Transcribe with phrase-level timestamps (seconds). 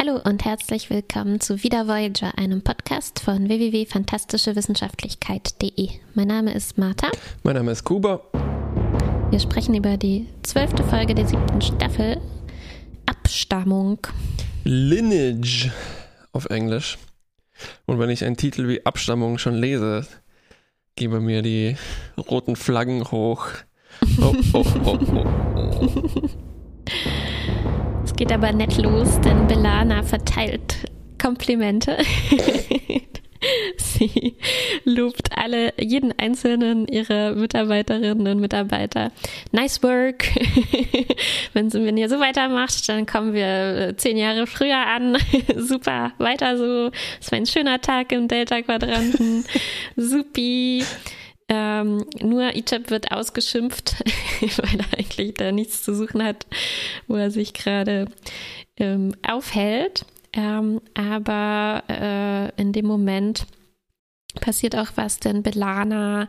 [0.00, 5.90] Hallo und herzlich willkommen zu Wieder Voyager, einem Podcast von www.fantastischewissenschaftlichkeit.de.
[6.14, 7.10] Mein Name ist Martha.
[7.42, 8.22] Mein Name ist Kuba.
[9.28, 12.18] Wir sprechen über die zwölfte Folge der siebten Staffel,
[13.04, 13.98] Abstammung.
[14.64, 15.70] Lineage
[16.32, 16.96] auf Englisch.
[17.84, 20.06] Und wenn ich einen Titel wie Abstammung schon lese,
[20.96, 21.76] gebe mir die
[22.16, 23.48] roten Flaggen hoch.
[24.18, 25.26] Oh, oh, oh, oh.
[28.20, 31.96] Geht aber nett los, denn Belana verteilt Komplimente.
[33.78, 34.36] Sie
[34.84, 39.10] lobt alle, jeden einzelnen ihrer Mitarbeiterinnen und Mitarbeiter.
[39.52, 40.26] Nice work.
[41.54, 45.16] wenn, wenn ihr so weitermacht, dann kommen wir äh, zehn Jahre früher an.
[45.56, 46.90] Super, weiter so.
[47.22, 49.46] Es war ein schöner Tag im Delta-Quadranten.
[49.96, 50.84] Supi.
[51.52, 53.96] Ähm, nur Ichab wird ausgeschimpft,
[54.40, 56.46] weil er eigentlich da nichts zu suchen hat,
[57.08, 58.06] wo er sich gerade
[58.76, 60.06] ähm, aufhält.
[60.32, 63.46] Ähm, aber äh, in dem Moment
[64.40, 66.28] passiert auch was, denn Belana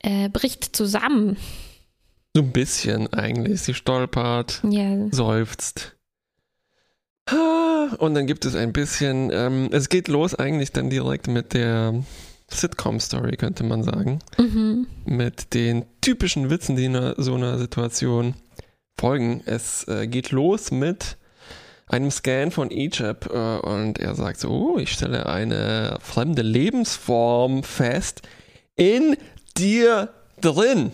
[0.00, 1.36] äh, bricht zusammen.
[2.34, 3.62] So ein bisschen eigentlich.
[3.62, 5.06] Sie stolpert, Ja.
[5.12, 5.92] seufzt.
[7.98, 12.02] Und dann gibt es ein bisschen, ähm, es geht los eigentlich dann direkt mit der
[12.48, 14.20] Sitcom-Story, könnte man sagen.
[14.38, 14.86] Mhm.
[15.04, 18.34] Mit den typischen Witzen, die in so einer Situation
[18.98, 19.42] folgen.
[19.46, 21.16] Es äh, geht los mit
[21.88, 27.62] einem Scan von Egypt äh, und er sagt so, oh, ich stelle eine fremde Lebensform
[27.62, 28.22] fest
[28.74, 29.16] in
[29.56, 30.92] dir drin.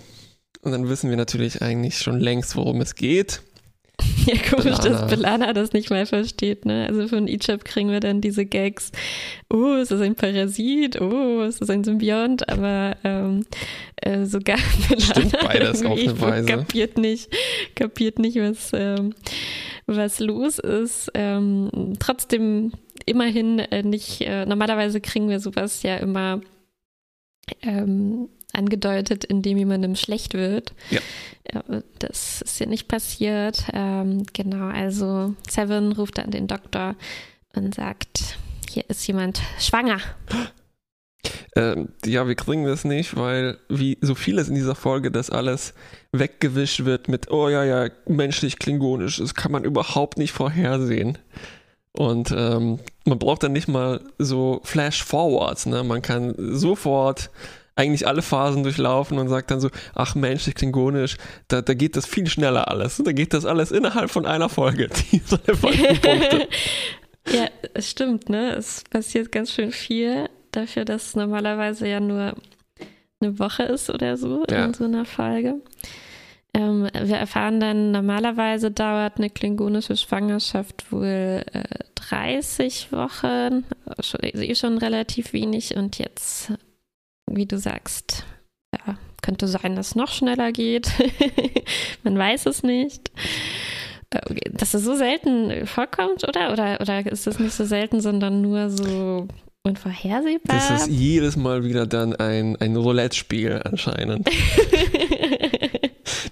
[0.63, 3.43] Und dann wissen wir natürlich eigentlich schon längst, worum es geht.
[4.27, 4.89] Ja, komisch, Belana.
[5.01, 6.65] dass Belana das nicht mal versteht.
[6.65, 6.87] Ne?
[6.89, 8.93] Also von Ichab kriegen wir dann diese Gags.
[9.53, 11.01] Oh, es ist ein Parasit.
[11.01, 12.49] Oh, es ist ein Symbiont.
[12.49, 13.45] Aber ähm,
[13.97, 16.47] äh, sogar Belana Stimmt beides auf eine irgendwie Weise.
[16.47, 17.33] kapiert nicht,
[17.75, 19.13] kapiert nicht, was, ähm,
[19.87, 21.11] was los ist.
[21.15, 22.73] Ähm, trotzdem
[23.07, 24.21] immerhin äh, nicht.
[24.21, 26.41] Äh, normalerweise kriegen wir sowas ja immer
[27.63, 30.73] ähm, angedeutet, indem jemandem schlecht wird.
[30.91, 31.01] Ja.
[31.99, 33.65] Das ist ja nicht passiert.
[33.73, 36.95] Ähm, genau, also Seven ruft dann den Doktor
[37.55, 38.37] und sagt,
[38.71, 39.99] hier ist jemand schwanger.
[41.55, 45.75] Ähm, ja, wir kriegen das nicht, weil wie so vieles in dieser Folge, das alles
[46.11, 51.19] weggewischt wird mit, oh ja, ja, menschlich-klingonisch, das kann man überhaupt nicht vorhersehen.
[51.93, 55.85] Und ähm, man braucht dann nicht mal so Flash-Forwards, ne?
[55.85, 57.31] Man kann sofort
[57.75, 61.17] eigentlich alle Phasen durchlaufen und sagt dann so, ach menschlich-klingonisch,
[61.49, 63.01] da, da geht das viel schneller alles.
[63.05, 64.89] Da geht das alles innerhalb von einer Folge,
[67.33, 68.55] ja, es stimmt, ne?
[68.55, 72.35] Es passiert ganz schön viel dafür, dass es normalerweise ja nur
[73.21, 74.65] eine Woche ist oder so Ja.
[74.65, 75.55] in so einer Folge.
[76.55, 81.63] Ähm, wir erfahren dann, normalerweise dauert eine klingonische Schwangerschaft wohl äh,
[81.95, 83.65] 30 Wochen,
[84.01, 86.53] schon, eh schon relativ wenig und jetzt,
[87.33, 88.25] wie du sagst,
[88.75, 90.91] ja, könnte sein, dass es noch schneller geht.
[92.03, 93.11] Man weiß es nicht.
[94.11, 96.53] Äh, Dass es so selten vorkommt, oder?
[96.53, 99.29] Oder, oder ist das nicht so selten, sondern nur so
[99.63, 100.57] unvorhersehbar?
[100.57, 104.29] Das ist jedes Mal wieder dann ein, ein Roulette-Spiel anscheinend.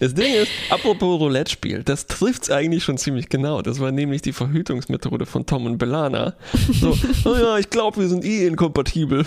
[0.00, 3.60] Das Ding ist, apropos Roulette-Spiel, das trifft es eigentlich schon ziemlich genau.
[3.60, 6.34] Das war nämlich die Verhütungsmethode von Tom und Belana.
[6.72, 6.96] So,
[7.26, 9.26] oh ja, ich glaube, wir sind eh inkompatibel.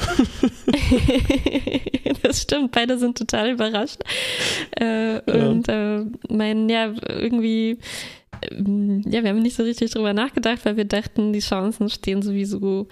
[2.23, 4.01] das stimmt, beide sind total überrascht.
[4.71, 7.77] Äh, Und äh, meinen, ja, irgendwie,
[8.51, 12.23] ähm, ja, wir haben nicht so richtig drüber nachgedacht, weil wir dachten, die Chancen stehen
[12.23, 12.87] sowieso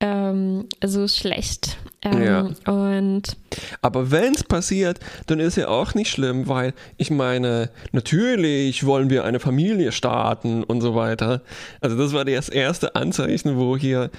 [0.00, 1.78] ähm, so schlecht.
[2.02, 2.72] Ähm, Ja.
[2.72, 3.36] Und
[3.82, 9.10] Aber wenn es passiert, dann ist ja auch nicht schlimm, weil ich meine, natürlich wollen
[9.10, 11.42] wir eine Familie starten und so weiter.
[11.80, 14.10] Also das war das erste Anzeichen, wo hier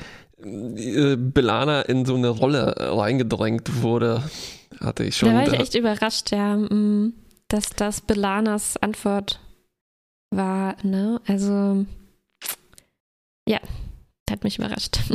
[0.44, 4.24] äh, Belana in so eine Rolle reingedrängt wurde.
[4.80, 5.30] Hatte ich schon.
[5.30, 7.14] da war ich echt überrascht, ja, mm,
[7.48, 9.40] dass das Belanas Antwort
[10.30, 11.22] war, ne?
[11.26, 11.86] Also,
[13.48, 13.59] ja,
[14.32, 15.00] hat mich überrascht.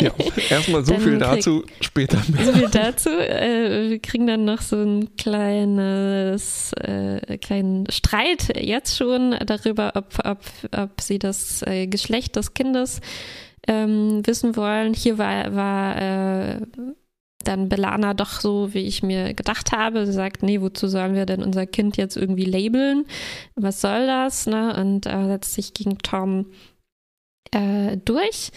[0.00, 0.12] Ja,
[0.48, 2.44] erstmal so viel dazu, später mehr.
[2.44, 3.10] So viel dazu.
[3.10, 10.18] Äh, wir kriegen dann noch so ein kleines, äh, kleinen Streit jetzt schon darüber, ob,
[10.24, 10.38] ob,
[10.76, 13.00] ob sie das äh, Geschlecht des Kindes
[13.66, 14.94] ähm, wissen wollen.
[14.94, 16.60] Hier war, war äh,
[17.44, 20.06] dann Belana doch so, wie ich mir gedacht habe.
[20.06, 23.04] Sie sagt, nee, wozu sollen wir denn unser Kind jetzt irgendwie labeln?
[23.56, 24.46] Was soll das?
[24.46, 24.76] Ne?
[24.80, 26.46] Und äh, setzt sich gegen Tom
[27.52, 28.50] äh, durch.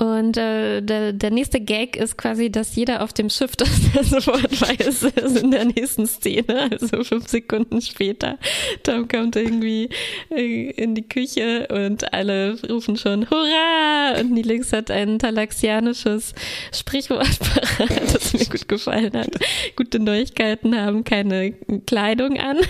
[0.00, 3.68] Und äh, der, der nächste Gag ist quasi, dass jeder auf dem Schiff das
[4.08, 8.38] sofort weiß, ist in der nächsten Szene, also fünf Sekunden später.
[8.82, 9.90] Tom kommt irgendwie
[10.30, 14.18] äh, in die Küche und alle rufen schon Hurra!
[14.18, 16.34] Und Nilix hat ein talaxianisches
[16.72, 17.38] Sprichwort
[17.76, 19.36] parat, das mir gut gefallen hat.
[19.76, 21.52] Gute Neuigkeiten haben keine
[21.86, 22.56] Kleidung an.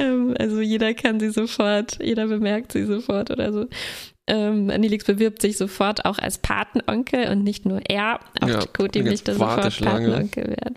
[0.00, 3.66] ähm, also jeder kann sie sofort, jeder bemerkt sie sofort oder so.
[4.26, 8.20] Ähm, Nilix bewirbt sich sofort auch als Patenonkel und nicht nur er.
[8.40, 9.80] Auch Ja, möchte sofort.
[9.80, 10.76] Patenonkel werden.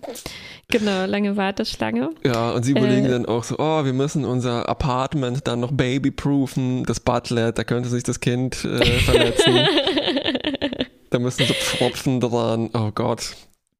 [0.68, 2.10] Genau, lange Warteschlange.
[2.24, 3.10] Ja, und sie überlegen Äh.
[3.10, 7.88] dann auch so, oh, wir müssen unser Apartment dann noch babyproofen, das Butlet, da könnte
[7.88, 9.54] sich das Kind äh, verletzen.
[11.10, 13.36] da müssen so Pfropfen dran, oh Gott.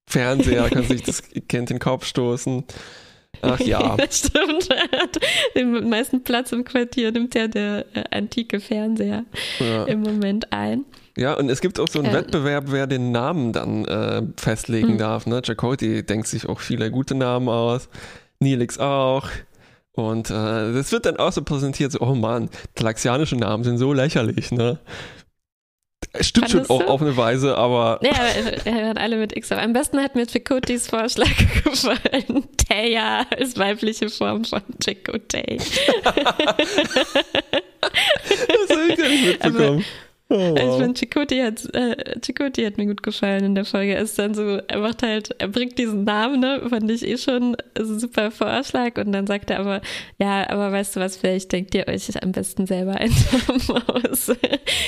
[0.06, 2.64] Fernseher, kann sich das Kind in den Kopf stoßen.
[3.42, 4.68] Ach ja, das stimmt.
[5.54, 9.24] Den meisten Platz im Quartier nimmt ja der äh, antike Fernseher
[9.58, 9.84] ja.
[9.84, 10.84] im Moment ein.
[11.16, 12.14] ja, und es gibt auch so einen Ähm.
[12.14, 14.98] Wettbewerb, wer den Namen dann äh, festlegen Hm.
[14.98, 15.26] darf.
[15.26, 15.42] Ne?
[15.42, 17.88] Chakotay denkt sich auch viele gute Namen aus,
[18.40, 19.28] Nilix auch.
[19.92, 23.92] Und äh, das wird dann auch so präsentiert, so, oh Mann, talaxianische Namen sind so
[23.92, 24.80] lächerlich, ne?
[26.16, 26.92] Es Stimmt schon Fandest auch du?
[26.92, 28.12] auf eine Weise, aber Ja,
[28.64, 29.50] wir hören alle mit X.
[29.50, 31.26] Aber am besten hat mir Chakotys Vorschlag
[31.64, 32.44] gefallen.
[32.68, 35.58] Taya als weibliche Form von Chakotay.
[35.58, 35.66] das
[38.70, 39.84] habe ich gar nicht mitbekommen.
[40.30, 40.80] Oh, Also ich wow.
[40.80, 43.94] finde, Chakotay hat, äh, Chakotay hat mir gut gefallen in der Folge.
[43.94, 47.18] Er ist dann so, er macht halt, er bringt diesen Namen, ne, fand ich eh
[47.18, 48.96] schon ein super Vorschlag.
[48.96, 49.82] Und dann sagt er aber,
[50.18, 54.32] ja, aber weißt du was, vielleicht denkt ihr euch am besten selber einen Namen aus.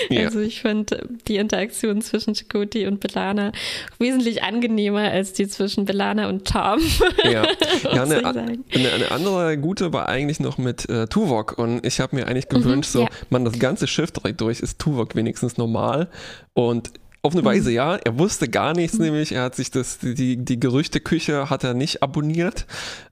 [0.08, 0.24] Ja.
[0.24, 0.96] Also ich fand
[1.28, 3.52] die Interaktion zwischen Chakotay und Belana
[3.98, 6.80] wesentlich angenehmer als die zwischen Belana und Tom.
[7.24, 7.44] Ja, ja
[7.82, 12.16] ich eine, eine, eine andere gute war eigentlich noch mit äh, Tuvok und ich habe
[12.16, 13.08] mir eigentlich gewünscht, so, ja.
[13.28, 16.08] man, das ganze Schiff direkt durch, ist Tuvok wenigstens normal
[16.54, 16.92] und
[17.22, 17.40] auf Mhm.
[17.40, 21.50] eine Weise ja, er wusste gar nichts, nämlich er hat sich das, die, die Gerüchteküche
[21.50, 22.66] hat er nicht abonniert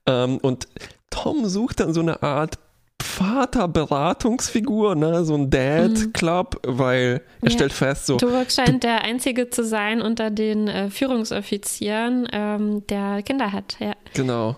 [0.07, 0.67] ähm, und
[1.09, 2.57] Tom sucht dann so eine Art
[3.01, 7.21] Vaterberatungsfigur, ne, so ein Dad-Club, weil er Mhm.
[7.43, 7.49] Ja.
[7.51, 13.21] stellt fest, so, Tuvok scheint der Einzige zu sein unter den äh, Führungsoffizieren, ähm, der
[13.23, 13.77] Kinder hat.
[13.79, 13.93] Ja.
[14.13, 14.55] Genau.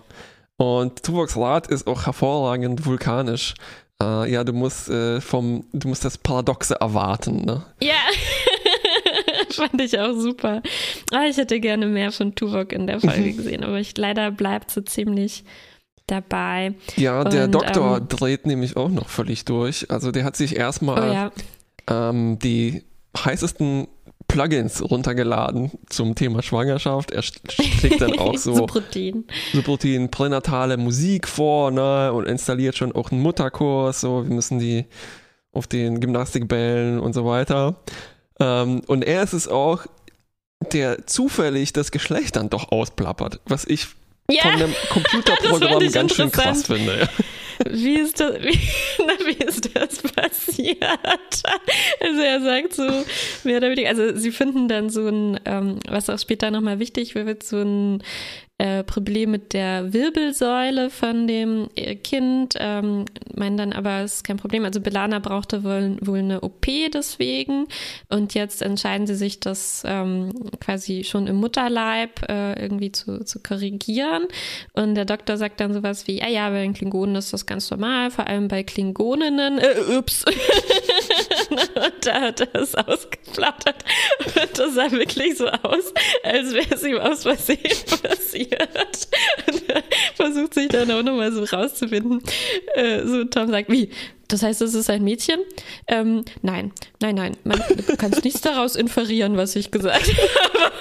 [0.56, 3.54] Und Tuvoks Rat ist auch hervorragend vulkanisch.
[4.02, 7.64] Äh, ja, du musst äh, vom, du musst das Paradoxe erwarten, ne?
[7.82, 7.96] Ja,
[9.50, 10.62] fand ich auch super.
[11.12, 14.70] Ah, ich hätte gerne mehr von Tuvok in der Folge gesehen, aber ich, leider bleibt
[14.70, 15.44] so ziemlich
[16.06, 16.74] dabei.
[16.96, 19.90] Ja, der Und, Doktor ähm, dreht nämlich auch noch völlig durch.
[19.90, 21.32] Also der hat sich Oh erstmal ja,
[21.88, 22.84] ähm, die
[23.16, 23.88] heißesten
[24.28, 27.10] Plugins runtergeladen zum Thema Schwangerschaft.
[27.10, 27.40] Er sch-
[27.78, 28.66] schlägt dann auch so so
[29.62, 34.84] Protein pränatale Musik vor, ne, und installiert schon auch einen Mutterkurs, so, wir müssen die
[35.52, 37.76] auf den Gymnastikbällen und so weiter.
[38.38, 39.86] Ähm, und er ist es auch,
[40.72, 43.96] der zufällig das Geschlecht dann doch ausplappert, was ich von
[44.30, 47.08] Ja, einem Das Computerprogramm ganz schön krass finde.
[47.68, 48.58] Wie ist das, wie,
[48.98, 50.82] na, wie ist das passiert?
[52.00, 53.04] Also er sagt so,
[53.44, 57.14] mehr oder weniger, also sie finden dann so ein, ähm, was auch später nochmal wichtig
[57.14, 58.02] wird, so ein
[58.58, 64.24] äh, Problem mit der Wirbelsäule von dem äh, Kind, ähm, meinen dann aber, es ist
[64.24, 64.64] kein Problem.
[64.64, 67.66] Also Belana brauchte wohl, wohl eine OP deswegen
[68.08, 73.40] und jetzt entscheiden sie sich, das ähm, quasi schon im Mutterleib äh, irgendwie zu, zu
[73.40, 74.26] korrigieren.
[74.72, 77.70] Und der Doktor sagt dann sowas wie, ja, ja, bei den Klingonen ist das ganz
[77.70, 79.58] normal, vor allem bei Klingoninnen.
[79.58, 80.24] Äh, ups.
[81.50, 83.84] und da hat er es ausgeplaudert.
[84.24, 87.58] Und das sah wirklich so aus, als wäre es ihm aus Versehen
[88.02, 89.08] passiert.
[89.46, 89.82] Und er
[90.14, 92.22] versucht sich dann auch nochmal so rauszufinden.
[92.74, 93.90] Äh, so Tom sagt, wie?
[94.28, 95.40] Das heißt, es ist ein Mädchen?
[95.86, 97.36] Ähm, nein, nein, nein.
[97.44, 100.06] Man, du kannst nichts daraus inferieren, was ich gesagt
[100.42, 100.72] habe.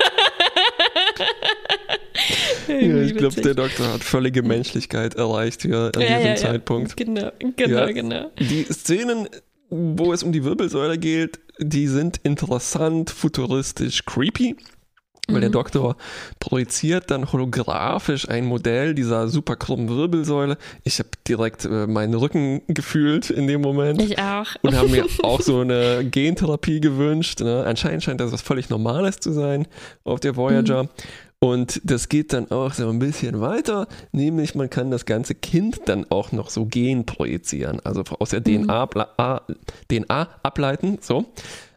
[2.68, 6.98] Ja, ich glaube, der Doktor hat völlige Menschlichkeit erreicht hier an diesem Zeitpunkt.
[6.98, 7.86] Genau, genau, Ja.
[7.92, 8.32] genau.
[8.40, 9.30] Die Szenen,
[9.70, 14.56] wo es um die Wirbelsäule geht, die sind interessant, futuristisch, creepy.
[15.30, 15.54] Weil der Mhm.
[15.56, 15.98] Doktor
[16.40, 20.58] projiziert dann holographisch ein Modell dieser super krummen Wirbelsäule.
[20.86, 24.46] Ich habe direkt äh, meinen Rücken gefühlt in dem Moment Ich auch.
[24.62, 27.42] und habe mir auch so eine Gentherapie gewünscht.
[27.42, 27.66] Ne?
[27.66, 29.68] Anscheinend scheint das was völlig Normales zu sein
[30.06, 30.84] auf der Voyager.
[30.84, 30.90] Mhm.
[31.40, 35.82] Und das geht dann auch so ein bisschen weiter, nämlich man kann das ganze Kind
[35.86, 38.64] dann auch noch so gen projizieren, also aus der Mhm.
[38.64, 39.42] DNA, A-
[39.88, 41.26] DNA ableiten, so,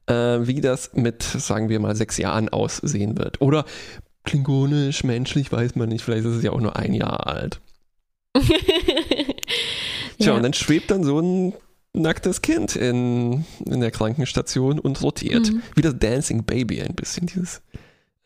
[0.06, 0.14] äh,
[0.46, 3.42] wie das mit, sagen wir mal, sechs Jahren aussehen wird.
[3.42, 3.66] Oder
[4.24, 7.60] klingonisch, menschlich, weiß man nicht, vielleicht ist es ja auch nur ein Jahr alt.
[10.18, 10.34] Tja, ja.
[10.34, 11.54] und dann schwebt dann so ein
[11.92, 15.50] nacktes Kind in, in der Krankenstation und rotiert.
[15.52, 15.62] Mhm.
[15.74, 17.62] Wie das Dancing Baby ein bisschen, dieses.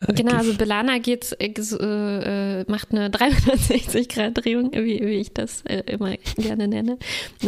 [0.01, 5.83] Äh, genau, also Belana geht's, äh, äh, macht eine 360-Grad-Drehung, wie, wie ich das äh,
[5.87, 6.97] immer gerne nenne.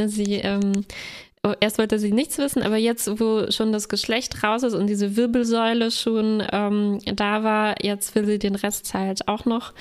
[0.07, 0.85] Sie ähm,
[1.43, 4.87] oh, erst wollte sie nichts wissen, aber jetzt, wo schon das Geschlecht raus ist und
[4.87, 9.73] diese Wirbelsäule schon ähm, da war, jetzt will sie den Rest halt auch noch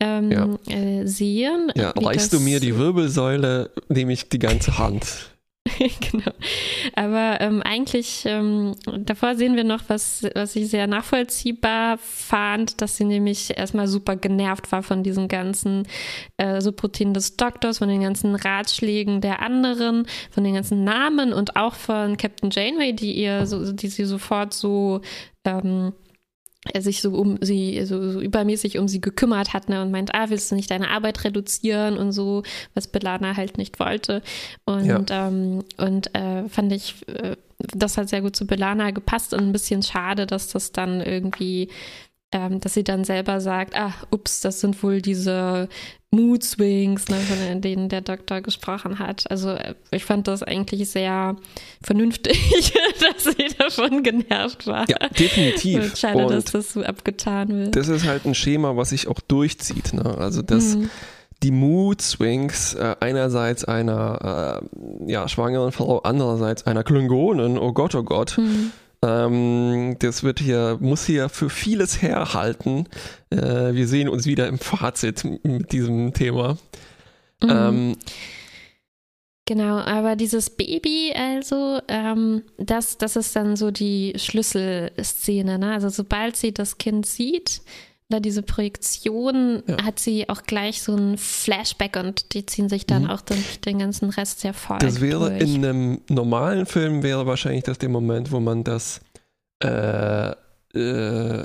[0.00, 0.74] ähm, ja.
[0.74, 1.72] äh, sehen.
[1.76, 5.30] Ja, reichst du mir die Wirbelsäule, nehme ich die ganze Hand.
[6.10, 6.32] genau.
[6.94, 12.96] Aber ähm, eigentlich, ähm, davor sehen wir noch, was, was ich sehr nachvollziehbar fand, dass
[12.96, 15.86] sie nämlich erstmal super genervt war von diesen ganzen
[16.36, 21.56] äh, Subroutinen des Doktors, von den ganzen Ratschlägen der anderen, von den ganzen Namen und
[21.56, 25.00] auch von Captain Janeway, die ihr so, die sie sofort so
[25.44, 25.94] ähm,
[26.72, 30.14] er sich so um sie, so, so, übermäßig um sie gekümmert hat ne, und meint,
[30.14, 32.42] ah, willst du nicht deine Arbeit reduzieren und so,
[32.74, 34.22] was Belana halt nicht wollte.
[34.66, 35.02] Und, ja.
[35.10, 39.52] ähm, und äh, fand ich, äh, das hat sehr gut zu Belana gepasst und ein
[39.52, 41.68] bisschen schade, dass das dann irgendwie
[42.32, 45.68] ähm, dass sie dann selber sagt, ah, ups, das sind wohl diese
[46.12, 49.30] Mood Swings, ne, von denen der Doktor gesprochen hat.
[49.30, 51.36] Also äh, ich fand das eigentlich sehr
[51.82, 54.88] vernünftig, dass sie davon genervt war.
[54.88, 55.84] Ja, definitiv.
[55.84, 57.76] Und schade, Und dass das so abgetan wird.
[57.76, 59.92] Das ist halt ein Schema, was sich auch durchzieht.
[59.92, 60.18] Ne?
[60.18, 60.76] Also das.
[60.76, 60.90] Mhm
[61.42, 64.60] die Mood Swings äh, einerseits einer
[65.06, 68.72] äh, ja, schwangeren Frau, andererseits einer Klingonin, oh Gott, oh Gott, mhm.
[69.02, 72.86] Ähm, das wird hier, muss hier für vieles herhalten.
[73.30, 76.58] Äh, wir sehen uns wieder im Fazit mit diesem Thema.
[77.42, 77.50] Mhm.
[77.50, 77.96] Ähm,
[79.50, 85.58] Genau, aber dieses Baby, also, ähm, das, das ist dann so die Schlüsselszene.
[85.58, 85.72] Ne?
[85.72, 87.60] Also sobald sie das Kind sieht,
[88.10, 89.84] oder diese Projektion ja.
[89.84, 93.10] hat sie auch gleich so ein Flashback und die ziehen sich dann mhm.
[93.10, 94.78] auch durch den ganzen Rest sehr voll.
[94.80, 95.42] Das wäre durch.
[95.42, 99.00] in einem normalen Film wäre wahrscheinlich das der Moment, wo man das
[99.62, 100.32] äh,
[100.74, 101.44] äh,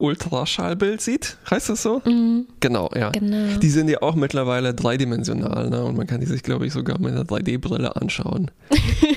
[0.00, 2.00] Ultraschallbild sieht, heißt das so?
[2.04, 2.46] Mhm.
[2.60, 3.10] Genau, ja.
[3.10, 3.58] Genau.
[3.58, 5.82] Die sind ja auch mittlerweile dreidimensional, ne?
[5.84, 8.50] Und man kann die sich, glaube ich, sogar mit einer 3D-Brille anschauen.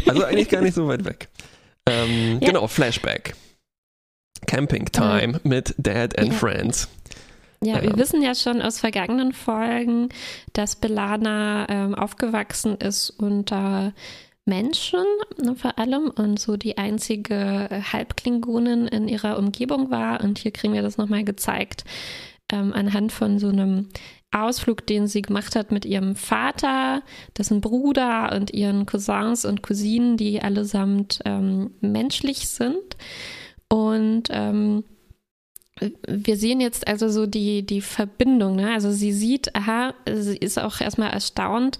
[0.07, 1.29] also eigentlich gar nicht so weit weg.
[1.85, 2.47] Ähm, ja.
[2.47, 3.35] Genau, Flashback.
[4.47, 6.33] Camping Time äh, mit Dad and ja.
[6.33, 6.89] Friends.
[7.63, 10.09] Ja, ja, wir wissen ja schon aus vergangenen Folgen,
[10.53, 13.93] dass Belana ähm, aufgewachsen ist unter
[14.45, 15.03] Menschen
[15.37, 20.23] ne, vor allem und so die einzige Halbklingonin in ihrer Umgebung war.
[20.23, 21.85] Und hier kriegen wir das nochmal gezeigt
[22.51, 23.89] ähm, anhand von so einem
[24.31, 27.03] Ausflug, den sie gemacht hat mit ihrem Vater,
[27.37, 32.95] dessen Bruder und ihren Cousins und Cousinen, die allesamt ähm, menschlich sind.
[33.71, 34.83] Und ähm,
[36.05, 38.57] wir sehen jetzt also so die, die Verbindung.
[38.57, 38.73] Ne?
[38.73, 41.79] Also sie sieht, aha, sie ist auch erstmal erstaunt,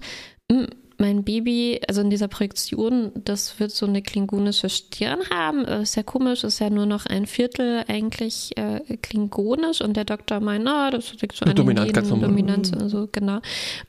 [0.50, 0.68] hm,
[1.02, 5.64] mein Baby, also in dieser Projektion, das wird so eine klingonische Stirn haben.
[5.64, 10.38] Ist ja komisch, ist ja nur noch ein Viertel eigentlich äh, klingonisch und der Doktor
[10.38, 13.40] meint, na, das liegt so an Dominant, den Dominanz und so, genau.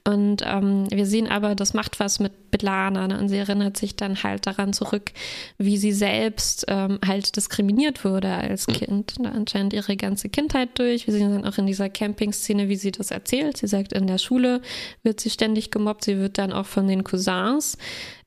[0.04, 3.20] Und ähm, wir sehen aber, das macht was mit Belana ne?
[3.20, 5.12] und sie erinnert sich dann halt daran zurück,
[5.58, 8.74] wie sie selbst ähm, halt diskriminiert wurde als hm.
[8.76, 9.20] Kind.
[9.20, 9.32] Ne?
[9.32, 11.08] Anscheinend ihre ganze Kindheit durch.
[11.08, 13.58] Wir sehen dann auch in dieser Camping-Szene, wie sie das erzählt.
[13.58, 14.62] Sie sagt, in der Schule
[15.02, 16.06] wird sie ständig gemobbt.
[16.06, 17.78] Sie wird dann auch von den Cousins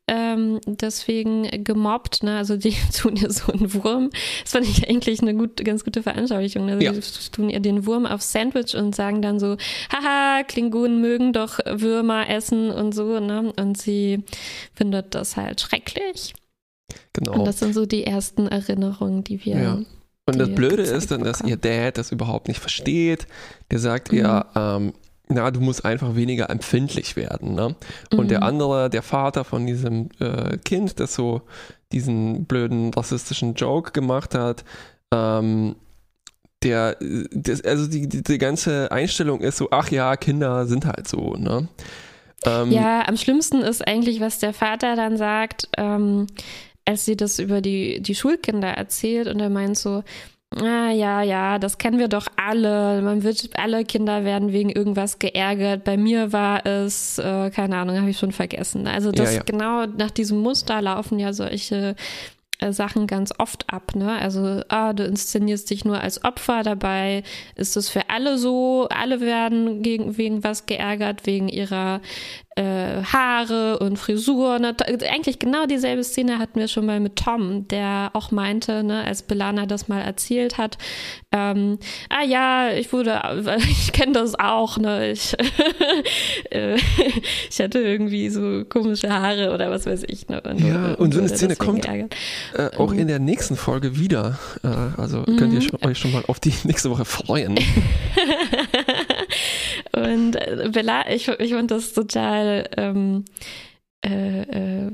[0.09, 2.37] ähm, deswegen gemobbt, ne?
[2.37, 4.11] Also die tun ihr so einen Wurm.
[4.43, 6.69] Das fand ich eigentlich eine gut, ganz gute Veranschaulichung.
[6.69, 6.93] Also ja.
[6.93, 9.57] Die tun ihr den Wurm auf Sandwich und sagen dann so,
[9.93, 13.53] haha, Klingonen mögen doch Würmer essen und so, ne?
[13.57, 14.23] Und sie
[14.75, 16.35] findet das halt schrecklich.
[17.13, 17.33] Genau.
[17.33, 19.59] Und das sind so die ersten Erinnerungen, die wir.
[19.59, 19.79] Ja.
[20.29, 23.27] Und das Blöde ist dann, dass ihr Dad das überhaupt nicht versteht.
[23.71, 24.19] Der sagt mhm.
[24.19, 24.93] ihr, ähm,
[25.29, 27.55] na, du musst einfach weniger empfindlich werden.
[27.55, 27.75] Ne?
[28.13, 28.29] Und mhm.
[28.29, 31.43] der andere, der Vater von diesem äh, Kind, das so
[31.93, 34.65] diesen blöden rassistischen Joke gemacht hat,
[35.13, 35.77] ähm,
[36.63, 36.97] der,
[37.33, 41.35] das, also die, die, die, ganze Einstellung ist so, ach ja, Kinder sind halt so,
[41.35, 41.69] ne?
[42.45, 46.27] Ähm, ja, am schlimmsten ist eigentlich, was der Vater dann sagt, ähm,
[46.85, 50.03] als sie das über die, die Schulkinder erzählt und er meint so,
[50.55, 53.03] Ah, ja, ja, das kennen wir doch alle.
[53.03, 55.85] Man wird, alle Kinder werden wegen irgendwas geärgert.
[55.85, 58.87] Bei mir war es, äh, keine Ahnung, habe ich schon vergessen.
[58.87, 59.43] Also das ja, ja.
[59.43, 61.97] genau nach diesem Muster laufen ja solche
[62.59, 64.19] äh, Sachen ganz oft ab, ne?
[64.19, 67.23] Also, ah, du inszenierst dich nur als Opfer, dabei
[67.57, 72.01] ist es für alle so, alle werden gegen, wegen was geärgert, wegen ihrer
[72.57, 74.59] äh, Haare und Frisur.
[74.59, 74.75] Ne?
[75.11, 79.23] Eigentlich genau dieselbe Szene hatten wir schon mal mit Tom, der auch meinte, ne, als
[79.23, 80.79] Belana das mal erzählt hat,
[81.33, 83.21] ähm, ah ja, ich wurde,
[83.59, 85.11] ich kenne das auch, ne?
[85.11, 85.37] Ich,
[86.51, 86.77] äh,
[87.51, 90.29] ich hatte irgendwie so komische Haare oder was weiß ich.
[90.29, 90.41] Ne?
[90.41, 92.07] Und, ja, und, und so eine Szene kommt äh,
[92.79, 94.39] auch in der nächsten Folge wieder.
[94.63, 94.69] Äh,
[95.01, 95.87] also könnt ihr mhm.
[95.87, 97.59] euch schon mal auf die nächste Woche freuen.
[99.97, 103.25] Und äh, Bella, ich, ich fand das total ähm,
[104.07, 104.93] äh, äh,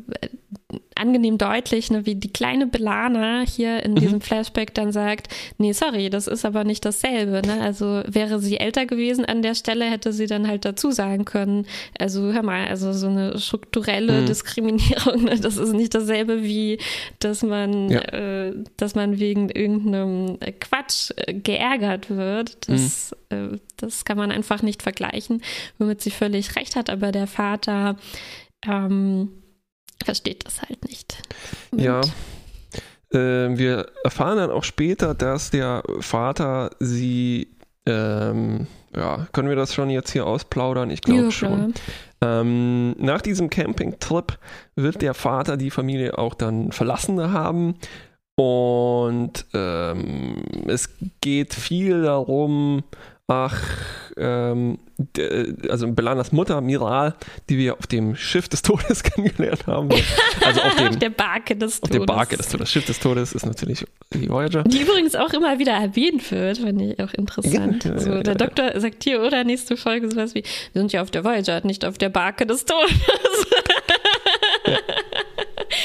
[0.94, 3.96] angenehm deutlich, ne, wie die kleine Belana hier in mhm.
[3.96, 5.28] diesem Flashback dann sagt,
[5.58, 7.46] nee, sorry, das ist aber nicht dasselbe.
[7.46, 7.60] Ne?
[7.60, 11.66] Also wäre sie älter gewesen an der Stelle, hätte sie dann halt dazu sagen können,
[11.98, 14.26] also hör mal, also so eine strukturelle mhm.
[14.26, 16.78] Diskriminierung, ne, das ist nicht dasselbe wie,
[17.18, 18.00] dass man, ja.
[18.00, 22.68] äh, dass man wegen irgendeinem Quatsch äh, geärgert wird.
[22.68, 23.54] Das, mhm.
[23.54, 25.42] äh, das kann man einfach nicht vergleichen,
[25.78, 27.96] womit sie völlig recht hat, aber der Vater
[28.66, 29.30] ähm,
[30.04, 31.22] versteht das halt nicht.
[31.70, 32.00] Und ja.
[33.12, 37.48] Äh, wir erfahren dann auch später, dass der Vater sie,
[37.86, 40.90] ähm, ja, können wir das schon jetzt hier ausplaudern?
[40.90, 41.74] Ich glaube schon.
[42.20, 44.38] Ähm, nach diesem Campingtrip
[44.76, 47.74] wird der Vater die Familie auch dann verlassen haben.
[48.34, 50.88] Und ähm, es
[51.20, 52.82] geht viel darum,
[53.32, 53.62] ach,
[54.16, 54.78] ähm,
[55.68, 57.14] also Belanas Mutter, Miral,
[57.48, 59.88] die wir auf dem Schiff des Todes kennengelernt haben.
[60.44, 61.82] Also auf, dem, auf der Barke des Todes.
[61.82, 62.60] Auf der Barke des Todes.
[62.60, 64.64] Das Schiff des Todes ist natürlich die Voyager.
[64.64, 67.84] Die übrigens auch immer wieder erwähnt wird, finde ich auch interessant.
[67.84, 71.10] Ja, so, der Doktor sagt hier, oder nächste Folge sowas wie, wir sind ja auf
[71.10, 72.92] der Voyager, nicht auf der Barke des Todes.
[74.66, 74.76] ja.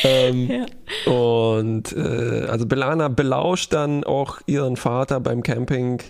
[0.04, 1.12] Ähm, ja.
[1.12, 6.01] Und äh, also Belana belauscht dann auch ihren Vater beim Camping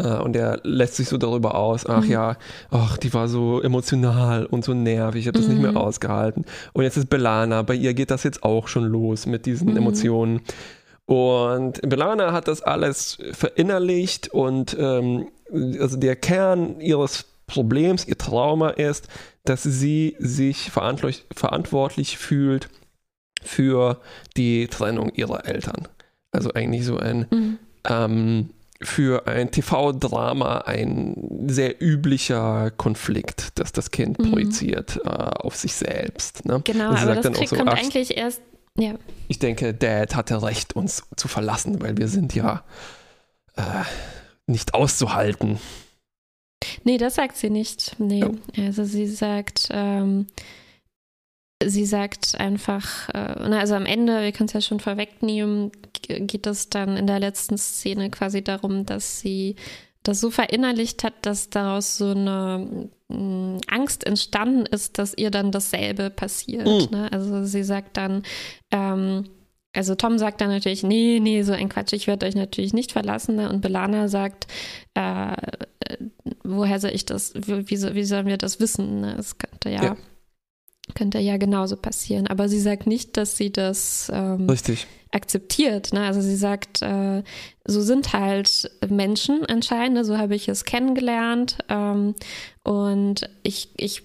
[0.00, 2.10] und er lässt sich so darüber aus, ach mhm.
[2.10, 2.36] ja,
[2.70, 5.54] ach, die war so emotional und so nervig, ich habe das mhm.
[5.54, 5.78] nicht mehr mhm.
[5.78, 6.44] ausgehalten.
[6.72, 9.76] Und jetzt ist Belana, bei ihr geht das jetzt auch schon los mit diesen mhm.
[9.76, 10.40] Emotionen.
[11.06, 15.28] Und Belana hat das alles verinnerlicht und ähm,
[15.80, 19.08] also der Kern ihres Problems, ihr Trauma ist,
[19.44, 22.68] dass sie sich verantwortlich, verantwortlich fühlt
[23.42, 24.00] für
[24.36, 25.88] die Trennung ihrer Eltern.
[26.30, 27.58] Also eigentlich so ein mhm.
[27.88, 34.30] ähm, für ein TV-Drama ein sehr üblicher Konflikt, dass das Kind mhm.
[34.30, 36.44] projiziert äh, auf sich selbst.
[36.44, 36.60] Ne?
[36.64, 38.40] Genau, aber das Krieg so, kommt ach, eigentlich erst,
[38.76, 38.94] ja.
[39.26, 42.62] Ich denke, Dad hatte recht, uns zu verlassen, weil wir sind ja
[43.56, 43.62] äh,
[44.46, 45.58] nicht auszuhalten.
[46.84, 47.96] Nee, das sagt sie nicht.
[47.98, 48.36] Nee, oh.
[48.56, 50.26] also sie sagt, ähm,
[51.64, 56.68] sie sagt einfach, äh, also am Ende, wir können es ja schon vorwegnehmen, geht es
[56.68, 59.56] dann in der letzten Szene quasi darum, dass sie
[60.02, 65.50] das so verinnerlicht hat, dass daraus so eine mh, Angst entstanden ist, dass ihr dann
[65.50, 66.66] dasselbe passiert.
[66.66, 66.88] Mhm.
[66.90, 67.12] Ne?
[67.12, 68.22] Also sie sagt dann,
[68.70, 69.24] ähm,
[69.74, 72.92] also Tom sagt dann natürlich, nee, nee, so ein Quatsch, ich werde euch natürlich nicht
[72.92, 73.36] verlassen.
[73.36, 73.50] Ne?
[73.50, 74.46] Und Belana sagt,
[74.94, 75.36] äh,
[76.42, 79.00] woher soll ich das, wie, wie, sollen wir das wissen?
[79.00, 79.16] Ne?
[79.18, 79.96] Es könnte ja, ja,
[80.94, 82.26] könnte ja genauso passieren.
[82.26, 84.86] Aber sie sagt nicht, dass sie das ähm, Richtig.
[85.10, 85.92] akzeptiert.
[85.92, 86.00] Ne?
[86.00, 87.22] Also sie sagt, äh,
[87.64, 90.04] so sind halt Menschen anscheinend, ne?
[90.04, 91.58] so habe ich es kennengelernt.
[91.68, 92.14] Ähm,
[92.64, 94.02] und ich, ich,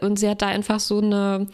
[0.00, 1.48] und sie hat da einfach so eine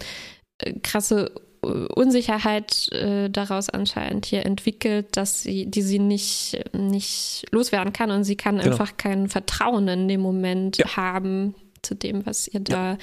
[0.58, 7.92] äh, krasse Unsicherheit äh, daraus anscheinend hier entwickelt, dass sie, die sie nicht, nicht loswerden
[7.92, 8.70] kann und sie kann genau.
[8.70, 10.96] einfach kein Vertrauen in dem Moment ja.
[10.96, 12.98] haben zu dem, was ihr da ja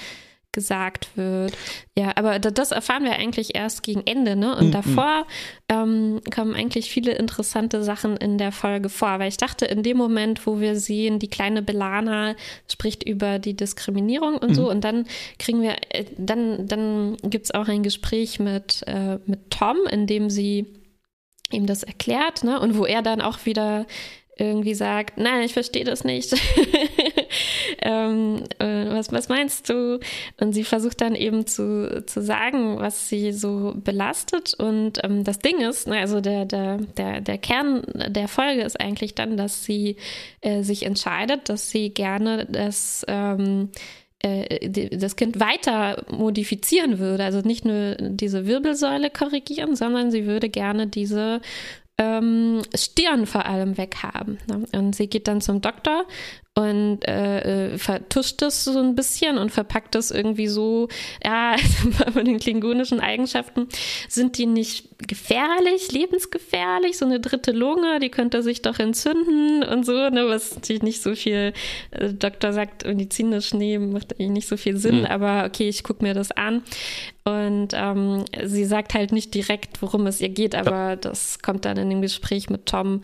[0.56, 1.54] gesagt wird.
[1.96, 4.56] Ja, aber das erfahren wir eigentlich erst gegen Ende, ne?
[4.56, 4.72] Und mhm.
[4.72, 5.28] davor
[5.70, 9.98] ähm, kommen eigentlich viele interessante Sachen in der Folge vor, weil ich dachte, in dem
[9.98, 12.36] Moment, wo wir sehen, die kleine Belana
[12.72, 14.56] spricht über die Diskriminierung und mhm.
[14.56, 15.06] so, und dann
[15.38, 20.08] kriegen wir, äh, dann, dann gibt es auch ein Gespräch mit, äh, mit Tom, in
[20.08, 20.66] dem sie
[21.52, 22.60] ihm das erklärt, ne?
[22.60, 23.86] Und wo er dann auch wieder
[24.38, 26.34] irgendwie sagt, nein, ich verstehe das nicht.
[27.86, 30.00] ähm, äh, was, was meinst du?
[30.42, 34.56] Und sie versucht dann eben zu, zu sagen, was sie so belastet.
[34.56, 38.80] Und ähm, das Ding ist, ne, also der, der, der, der Kern der Folge ist
[38.80, 39.98] eigentlich dann, dass sie
[40.42, 43.70] äh, sich entscheidet, dass sie gerne das ähm,
[44.20, 47.24] äh, das Kind weiter modifizieren würde.
[47.24, 51.42] Also nicht nur diese Wirbelsäule korrigieren, sondern sie würde gerne diese
[51.98, 54.40] ähm, Stirn vor allem weghaben.
[54.48, 54.66] Ne?
[54.74, 56.06] Und sie geht dann zum Doktor
[56.56, 60.88] und äh, äh vertuscht es so ein bisschen und verpackt es irgendwie so,
[61.24, 61.58] ja,
[62.14, 63.68] von den klingonischen Eigenschaften
[64.08, 69.86] sind die nicht gefährlich, lebensgefährlich, so eine dritte Lunge, die könnte sich doch entzünden und
[69.86, 71.54] so, ne, was natürlich nicht so viel,
[71.92, 75.06] äh, Doktor sagt medizinisch, nee, macht eigentlich nicht so viel Sinn, mhm.
[75.06, 76.64] aber okay, ich gucke mir das an.
[77.28, 80.96] Und ähm, sie sagt halt nicht direkt, worum es ihr geht, aber ja.
[80.96, 83.02] das kommt dann in dem Gespräch mit Tom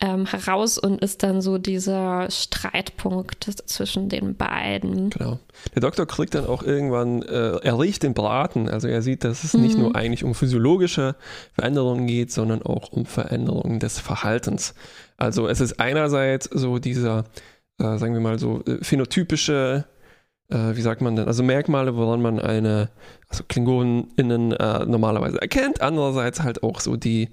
[0.00, 5.10] ähm, heraus und ist dann so dieser Streitpunkt zwischen den beiden.
[5.10, 5.38] Genau.
[5.72, 9.44] Der Doktor kriegt dann auch irgendwann, äh, er riecht den Braten, also er sieht, dass
[9.44, 9.62] es mhm.
[9.62, 11.14] nicht nur eigentlich um physiologische
[11.52, 14.74] Veränderungen geht, sondern auch um Veränderungen des Verhaltens.
[15.16, 17.24] Also es ist einerseits so dieser,
[17.78, 19.84] äh, sagen wir mal so, äh, phänotypische
[20.50, 22.90] äh, wie sagt man denn, also Merkmale, woran man eine,
[23.28, 27.30] also KlingonInnen äh, normalerweise erkennt, andererseits halt auch so die,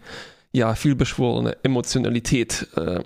[0.52, 3.02] ja, vielbeschworene Emotionalität äh,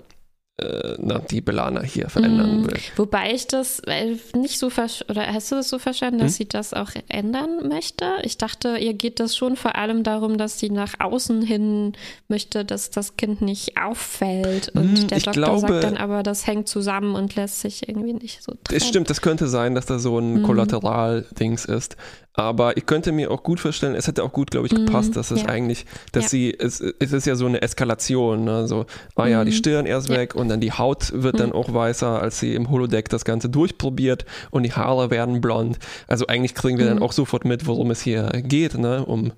[0.98, 2.66] na, die Belana hier verändern mhm.
[2.66, 2.78] will.
[2.96, 4.66] Wobei ich das äh, nicht so
[5.08, 6.36] oder hast du das so verstanden, dass hm?
[6.36, 8.04] sie das auch ändern möchte?
[8.22, 11.94] Ich dachte, ihr geht das schon vor allem darum, dass sie nach außen hin
[12.28, 14.70] möchte, dass das Kind nicht auffällt.
[14.74, 18.12] Und hm, der Doktor glaube, sagt dann aber, das hängt zusammen und lässt sich irgendwie
[18.12, 18.76] nicht so trennen.
[18.76, 20.42] Es stimmt, das könnte sein, dass da so ein mhm.
[20.42, 21.96] Kollateral-Dings ist.
[22.34, 25.14] Aber ich könnte mir auch gut vorstellen, es hätte auch gut, glaube ich, gepasst, mhm,
[25.14, 25.48] dass es ja.
[25.48, 26.28] eigentlich, dass ja.
[26.30, 28.66] sie, es, es ist ja so eine Eskalation, ne?
[28.66, 28.86] so,
[29.16, 29.56] ah ja, die mhm.
[29.56, 30.16] Stirn erst ja.
[30.16, 31.38] weg und dann die Haut wird mhm.
[31.38, 35.78] dann auch weißer, als sie im Holodeck das Ganze durchprobiert und die Haare werden blond.
[36.06, 37.02] Also eigentlich kriegen wir dann mhm.
[37.02, 39.04] auch sofort mit, worum es hier geht, ne?
[39.04, 39.32] um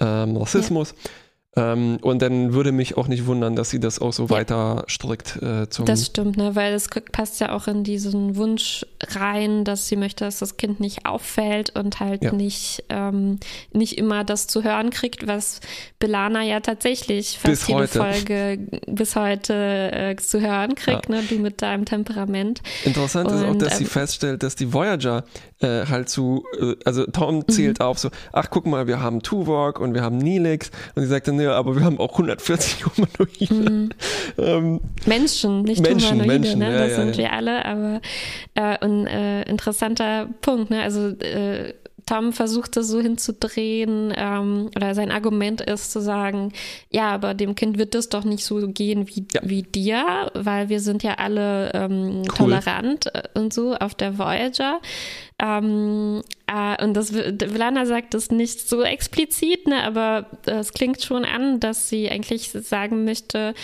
[0.00, 0.94] ähm, Rassismus.
[1.56, 4.30] Ähm, und dann würde mich auch nicht wundern, dass sie das auch so ja.
[4.30, 5.66] weiter strickt äh.
[5.84, 6.54] Das stimmt, ne?
[6.54, 8.86] weil es passt ja auch in diesen Wunsch
[9.16, 12.32] rein, dass sie möchte, dass das Kind nicht auffällt und halt ja.
[12.32, 13.40] nicht, ähm,
[13.72, 15.58] nicht immer das zu hören kriegt, was
[15.98, 17.98] Belana ja tatsächlich fast bis jede heute.
[17.98, 21.16] Folge bis heute äh, zu hören kriegt, ja.
[21.16, 21.22] ne?
[21.28, 22.62] du mit deinem Temperament.
[22.84, 25.24] Interessant und, ist auch, dass ähm, sie feststellt, dass die Voyager
[25.58, 27.86] äh, halt zu, äh, also Tom zählt mhm.
[27.86, 31.26] auf so, ach guck mal, wir haben Tuvok und wir haben Nilix und sie sagt
[31.26, 33.54] dann, ja, aber wir haben auch 140 Humanoide.
[33.54, 33.90] Mhm.
[34.38, 36.72] Ähm, Menschen, nicht Menschen, Humanoide, Menschen, ne?
[36.72, 37.18] das ja, sind ja.
[37.18, 38.00] wir alle, aber
[38.54, 40.82] äh, ein äh, interessanter Punkt, ne?
[40.82, 41.74] also äh,
[42.10, 46.52] Tom versucht das so hinzudrehen, ähm, oder sein Argument ist zu sagen,
[46.90, 49.40] ja, aber dem Kind wird das doch nicht so gehen wie, ja.
[49.44, 52.34] wie dir, weil wir sind ja alle ähm, cool.
[52.36, 54.80] tolerant äh, und so auf der Voyager.
[55.38, 61.24] Ähm, äh, und das Velana sagt das nicht so explizit, ne, aber es klingt schon
[61.24, 63.54] an, dass sie eigentlich sagen möchte,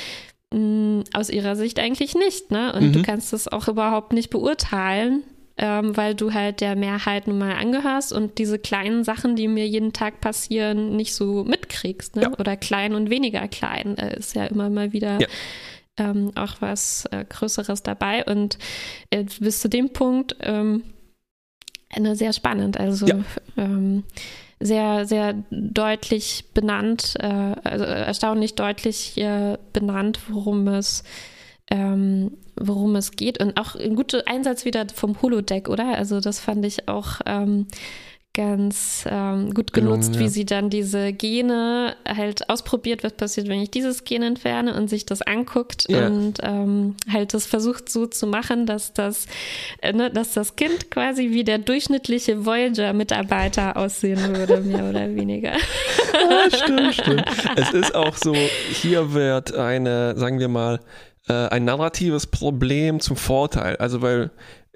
[0.53, 2.73] mh, mm, aus ihrer Sicht eigentlich nicht, ne?
[2.73, 2.93] Und mhm.
[2.93, 5.25] du kannst das auch überhaupt nicht beurteilen,
[5.59, 9.67] ähm, weil du halt der Mehrheit nun mal angehörst und diese kleinen Sachen, die mir
[9.67, 12.15] jeden Tag passieren, nicht so mitkriegst.
[12.17, 12.23] Ne?
[12.23, 12.39] Ja.
[12.39, 13.97] Oder klein und weniger klein.
[13.97, 15.27] Da ist ja immer mal wieder ja.
[15.97, 18.25] ähm, auch was äh, Größeres dabei.
[18.27, 18.59] Und
[19.11, 20.83] äh, bis zu dem Punkt ähm,
[22.15, 22.79] sehr spannend.
[22.79, 23.19] Also ja.
[23.57, 24.05] Ähm,
[24.59, 27.27] sehr, sehr deutlich benannt, äh,
[27.63, 31.05] also erstaunlich deutlich äh, benannt, worum es
[31.71, 33.39] ähm, worum es geht.
[33.41, 35.97] Und auch ein guter Einsatz wieder vom Holodeck, oder?
[35.97, 37.67] Also das fand ich auch ähm,
[38.37, 40.21] ganz ähm, gut genutzt, Gelungen, ja.
[40.21, 44.89] wie sie dann diese Gene halt ausprobiert, was passiert, wenn ich dieses Gen entferne und
[44.89, 46.07] sich das anguckt ja.
[46.07, 49.25] und ähm, halt das versucht so zu machen, dass das,
[49.81, 55.53] äh, ne, dass das Kind quasi wie der durchschnittliche Voyager-Mitarbeiter aussehen würde, mehr oder weniger.
[56.29, 57.25] Ja, stimmt, stimmt.
[57.57, 60.81] Es ist auch so, hier wird eine, sagen wir mal,
[61.29, 63.77] äh, ein narratives Problem zum Vorteil.
[63.77, 64.31] Also weil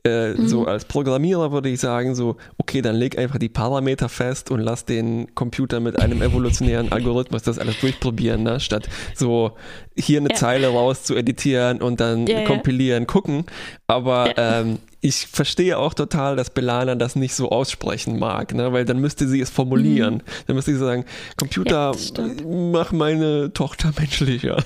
[0.04, 0.48] äh, mhm.
[0.48, 4.60] so als Programmierer würde ich sagen, so, okay, dann leg einfach die Parameter fest und
[4.60, 8.60] lass den Computer mit einem evolutionären Algorithmus das alles durchprobieren, ne?
[8.60, 9.52] statt so
[9.96, 10.36] hier eine ja.
[10.36, 13.06] Zeile raus zu editieren und dann ja, kompilieren, ja.
[13.06, 13.44] gucken.
[13.86, 18.72] Aber ähm, ich verstehe auch total, dass Belana das nicht so aussprechen mag, ne?
[18.72, 20.14] weil dann müsste sie es formulieren.
[20.14, 20.22] Mhm.
[20.46, 21.04] Dann müsste sie sagen,
[21.36, 21.94] Computer,
[22.46, 24.62] mach meine Tochter menschlicher.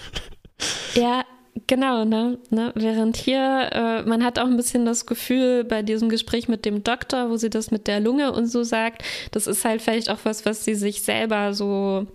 [0.94, 1.24] Ja,
[1.66, 2.38] Genau, ne?
[2.50, 2.72] ne?
[2.74, 6.82] Während hier, äh, man hat auch ein bisschen das Gefühl bei diesem Gespräch mit dem
[6.82, 10.18] Doktor, wo sie das mit der Lunge und so sagt, das ist halt vielleicht auch
[10.24, 12.06] was, was sie sich selber so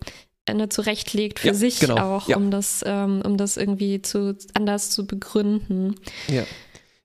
[0.46, 1.98] äh, ne, zurechtlegt für ja, sich genau.
[1.98, 2.36] auch, ja.
[2.36, 5.96] um das, ähm, um das irgendwie zu anders zu begründen.
[6.28, 6.44] Ja.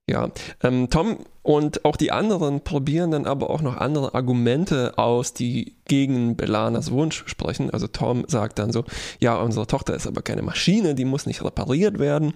[0.06, 0.28] Ja,
[0.62, 5.76] ähm, Tom und auch die anderen probieren dann aber auch noch andere Argumente aus, die
[5.86, 7.70] gegen Belanas Wunsch sprechen.
[7.70, 8.84] Also Tom sagt dann so,
[9.18, 12.34] ja, unsere Tochter ist aber keine Maschine, die muss nicht repariert werden.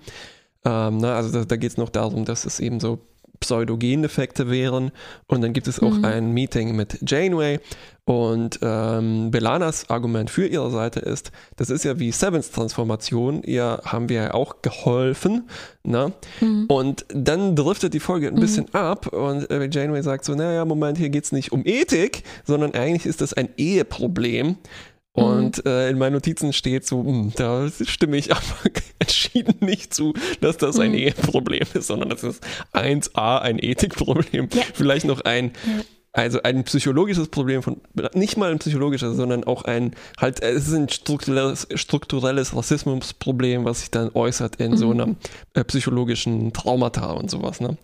[0.65, 3.01] Ähm, na, also da, da geht es noch darum, dass es eben so
[3.41, 4.91] Pseudogendefekte wären.
[5.27, 6.05] Und dann gibt es auch mhm.
[6.05, 7.61] ein Meeting mit Janeway.
[8.09, 13.83] Und ähm, Belanas Argument für ihre Seite ist, das ist ja wie Sevens Transformation, ihr
[13.85, 15.51] haben wir ja auch geholfen.
[15.83, 16.15] Ne?
[16.41, 16.65] Mhm.
[16.69, 18.41] Und dann driftet die Folge ein mhm.
[18.41, 22.23] bisschen ab und äh, Janeway sagt so, naja, Moment, hier geht es nicht um Ethik,
[22.47, 24.57] sondern eigentlich ist das ein Eheproblem.
[25.19, 25.71] Und mhm.
[25.71, 28.43] äh, in meinen Notizen steht so, mh, hm, da stimme ich aber
[28.99, 30.99] entschieden nicht zu, dass das ein mhm.
[30.99, 34.49] Eheproblem ist, sondern das ist 1a ein Ethikproblem.
[34.53, 34.63] Ja.
[34.75, 35.83] Vielleicht noch ein, ja.
[36.13, 37.81] also ein psychologisches Problem von,
[38.15, 43.81] nicht mal ein psychologisches, sondern auch ein, halt, es ist ein strukturelles, strukturelles Rassismusproblem, was
[43.81, 44.77] sich dann äußert in mhm.
[44.77, 45.17] so einem
[45.55, 47.61] äh, psychologischen Traumata und sowas.
[47.61, 47.77] Ne?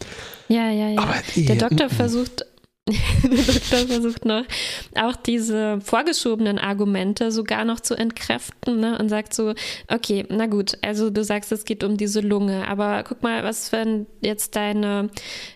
[0.49, 1.01] Ja, ja, ja.
[1.01, 2.47] Aber, Der Doktor versucht
[3.23, 4.44] der Doktor versucht noch
[4.94, 8.99] auch diese vorgeschobenen Argumente sogar noch zu entkräften ne?
[8.99, 9.55] und sagt so,
[9.88, 13.73] okay, na gut, also du sagst, es geht um diese Lunge, aber guck mal, was
[13.73, 15.09] wenn jetzt deine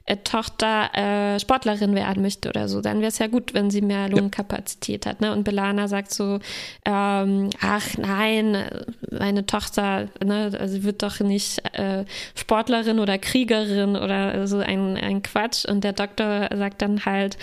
[0.07, 3.83] äh, Tochter äh, Sportlerin werden möchte oder so, dann wäre es ja gut, wenn sie
[3.83, 5.21] mehr Lungenkapazität hat.
[5.21, 5.31] Ne?
[5.31, 6.39] Und Belana sagt so,
[6.87, 8.71] ähm, ach nein,
[9.11, 14.97] meine Tochter, ne, also sie wird doch nicht äh, Sportlerin oder Kriegerin oder so ein,
[14.97, 15.67] ein Quatsch.
[15.67, 17.39] Und der Doktor sagt dann halt, halt,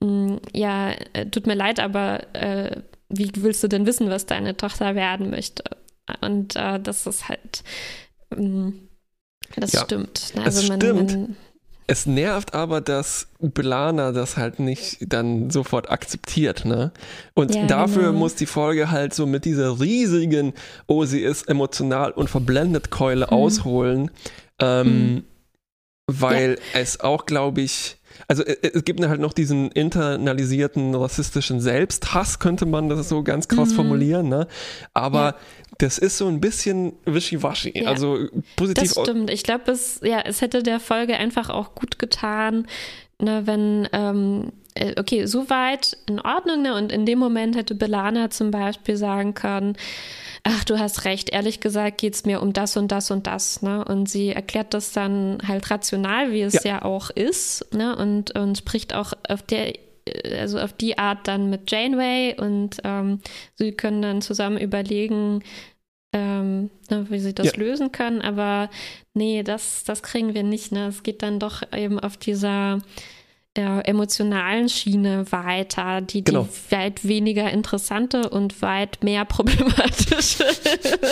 [0.00, 4.26] mh, mm, ja, äh, tut mir leid, aber äh, wie willst du denn wissen, was
[4.26, 5.64] deine Tochter werden möchte?
[6.20, 7.62] Und äh, das ist halt,
[8.30, 8.88] mh, mm,
[9.56, 10.32] das ja, stimmt.
[10.42, 11.12] Also es man, stimmt.
[11.12, 11.36] Man,
[11.90, 16.92] es nervt aber, dass Blana das halt nicht dann sofort akzeptiert, ne?
[17.32, 18.18] Und ja, dafür genau.
[18.18, 20.52] muss die Folge halt so mit dieser riesigen,
[20.86, 23.32] oh, sie ist emotional und verblendet Keule mhm.
[23.32, 24.10] ausholen,
[24.60, 25.24] ähm, mhm.
[26.06, 26.80] weil ja.
[26.80, 27.96] es auch, glaube ich,
[28.28, 33.48] also äh, es gibt halt noch diesen internalisierten rassistischen Selbsthass, könnte man das so ganz
[33.48, 33.74] krass mhm.
[33.74, 34.46] formulieren, ne?
[34.94, 35.34] Aber ja.
[35.78, 37.72] das ist so ein bisschen wischiwaschi.
[37.74, 37.88] Ja.
[37.88, 38.94] Also positiv.
[38.94, 39.30] Das stimmt.
[39.30, 42.66] Ich glaube, es, ja, es hätte der Folge einfach auch gut getan,
[43.18, 46.62] ne, wenn ähm, äh, okay, soweit in Ordnung.
[46.62, 46.74] Ne?
[46.74, 49.76] Und in dem Moment hätte Belana zum Beispiel sagen können,
[50.44, 53.62] ach, du hast recht, ehrlich gesagt geht es mir um das und das und das.
[53.62, 53.84] Ne?
[53.84, 57.96] Und sie erklärt das dann halt rational, wie es ja, ja auch ist, ne?
[57.96, 59.72] und, und spricht auch auf der
[60.40, 63.20] also auf die Art dann mit Janeway und ähm,
[63.56, 65.42] sie können dann zusammen überlegen,
[66.12, 67.58] ähm, ne, wie sie das ja.
[67.58, 68.22] lösen können.
[68.22, 68.70] Aber
[69.14, 70.72] nee, das, das kriegen wir nicht.
[70.72, 70.86] Ne?
[70.86, 72.78] Es geht dann doch eben auf dieser
[73.58, 76.44] der emotionalen Schiene weiter, die, genau.
[76.44, 80.44] die weit weniger interessante und weit mehr problematische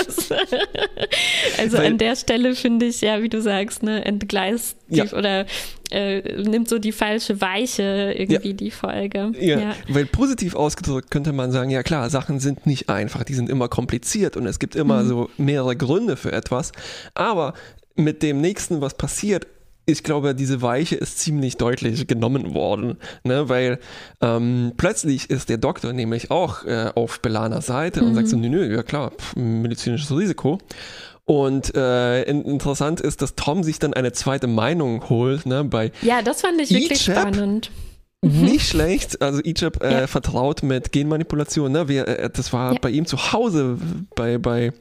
[0.07, 0.33] ist.
[1.59, 5.05] also Weil, an der Stelle finde ich, ja, wie du sagst, ne, entgleist ja.
[5.13, 5.47] oder
[5.91, 8.55] äh, nimmt so die falsche Weiche irgendwie ja.
[8.55, 9.33] die Folge.
[9.41, 9.59] Ja.
[9.59, 9.75] ja.
[9.89, 13.69] weil positiv ausgedrückt könnte man sagen, ja klar, Sachen sind nicht einfach, die sind immer
[13.69, 15.09] kompliziert und es gibt immer mhm.
[15.09, 16.71] so mehrere Gründe für etwas,
[17.15, 17.55] aber
[17.97, 19.47] mit dem nächsten, was passiert,
[19.87, 23.49] ich glaube, diese Weiche ist ziemlich deutlich genommen worden, ne?
[23.49, 23.79] weil
[24.21, 28.09] ähm, plötzlich ist der Doktor nämlich auch äh, auf Belanas Seite mhm.
[28.09, 28.43] und sagt so, mhm.
[28.43, 30.59] nö, nö, ja klar, pff, medizinisches Risiko.
[31.25, 36.23] Und äh, interessant ist, dass Tom sich dann eine zweite Meinung holt, ne, bei Ja,
[36.23, 37.71] das fand ich wirklich Ichab, spannend.
[38.23, 40.07] Nicht schlecht, also Ichab äh, ja.
[40.07, 41.89] vertraut mit Genmanipulation, ne?
[41.89, 42.79] Wir, äh, das war ja.
[42.81, 43.79] bei ihm zu Hause,
[44.15, 44.73] bei, bei,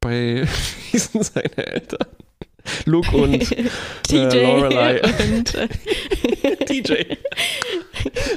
[0.00, 0.46] bei,
[0.92, 2.06] seine Eltern?
[2.84, 3.40] Luke und
[4.02, 5.00] TJ äh, Lorelei.
[5.20, 5.54] Und
[6.66, 6.92] TJ.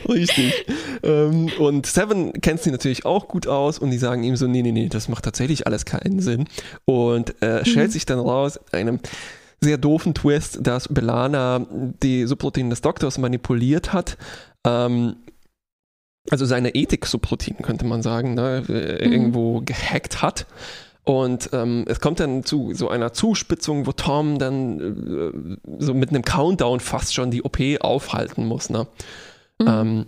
[0.10, 0.66] Richtig.
[1.04, 4.62] Ähm, und Seven kennt sie natürlich auch gut aus und die sagen ihm so, nee,
[4.62, 6.46] nee, nee, das macht tatsächlich alles keinen Sinn.
[6.86, 7.66] Und äh, mhm.
[7.66, 9.00] stellt sich dann raus, einem
[9.62, 11.66] sehr doofen Twist, dass Belana
[12.04, 14.18] die Subroutinen des Doktors manipuliert hat.
[14.66, 15.16] Ähm,
[16.30, 18.76] also seine Ethik-Subroutinen, könnte man sagen, ne, mhm.
[18.76, 20.46] irgendwo gehackt hat.
[21.06, 26.10] Und ähm, es kommt dann zu so einer Zuspitzung, wo Tom dann äh, so mit
[26.10, 28.70] einem Countdown fast schon die OP aufhalten muss.
[28.70, 28.88] Ne?
[29.60, 29.68] Mhm.
[29.68, 30.06] Ähm,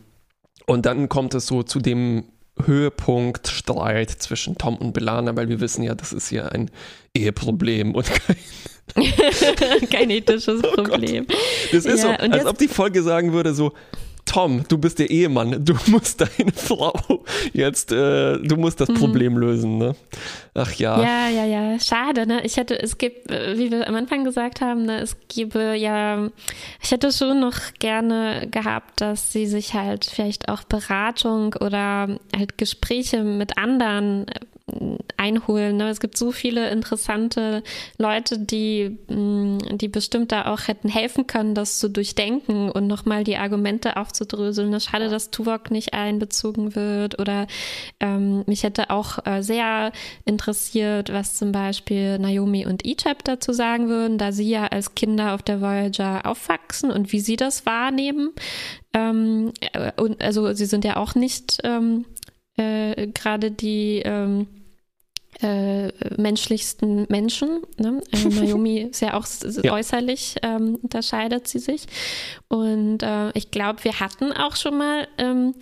[0.67, 2.23] und dann kommt es so zu dem
[2.63, 6.71] Höhepunkt Streit zwischen Tom und Belana, weil wir wissen ja, das ist ja ein
[7.13, 8.37] Eheproblem und kein
[9.89, 11.27] kein ethisches oh Problem.
[11.27, 11.37] Gott.
[11.71, 13.73] Das ist ja, so, als ob die Folge sagen würde so,
[14.25, 18.95] Tom, du bist der Ehemann, du musst deine Frau jetzt, äh, du musst das mhm.
[18.95, 19.95] Problem lösen, ne?
[20.55, 21.01] Ach ja.
[21.01, 22.43] Ja, ja, ja, schade, ne?
[22.43, 26.29] Ich hätte, es gibt, äh, wie wir am Anfang gesagt haben, ne, es gäbe ja,
[26.81, 32.57] ich hätte schon noch gerne gehabt, dass sie sich halt vielleicht auch Beratung oder halt
[32.57, 34.39] Gespräche mit anderen äh,
[35.17, 35.77] einholen.
[35.77, 35.89] Ne?
[35.89, 37.63] Es gibt so viele interessante
[37.97, 43.23] Leute, die, mm, die bestimmt da auch hätten helfen können, das zu durchdenken und nochmal
[43.23, 44.73] die Argumente aufzudröseln.
[44.73, 47.45] Ist schade, dass Tuvok nicht einbezogen wird oder
[47.99, 49.91] ähm, mich hätte auch äh, sehr
[50.25, 55.35] interessiert, was zum Beispiel Naomi und Ichab dazu sagen würden, da sie ja als Kinder
[55.35, 58.31] auf der Voyager aufwachsen und wie sie das wahrnehmen.
[58.93, 62.05] Ähm, äh, und also sie sind ja auch nicht ähm,
[62.57, 64.47] äh, gerade die ähm,
[65.41, 65.87] äh,
[66.17, 67.61] menschlichsten Menschen.
[67.77, 68.01] Ne?
[68.11, 69.25] Äh, Naomi ist ja auch
[69.63, 69.73] ja.
[69.73, 71.85] äußerlich, ähm, unterscheidet sie sich.
[72.47, 75.53] Und äh, ich glaube, wir hatten auch schon mal ähm,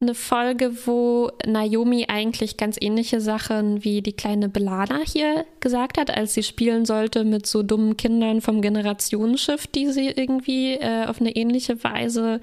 [0.00, 6.14] eine Folge, wo Naomi eigentlich ganz ähnliche Sachen wie die kleine Belana hier gesagt hat,
[6.14, 11.20] als sie spielen sollte mit so dummen Kindern vom Generationsschiff, die sie irgendwie äh, auf
[11.20, 12.40] eine ähnliche Weise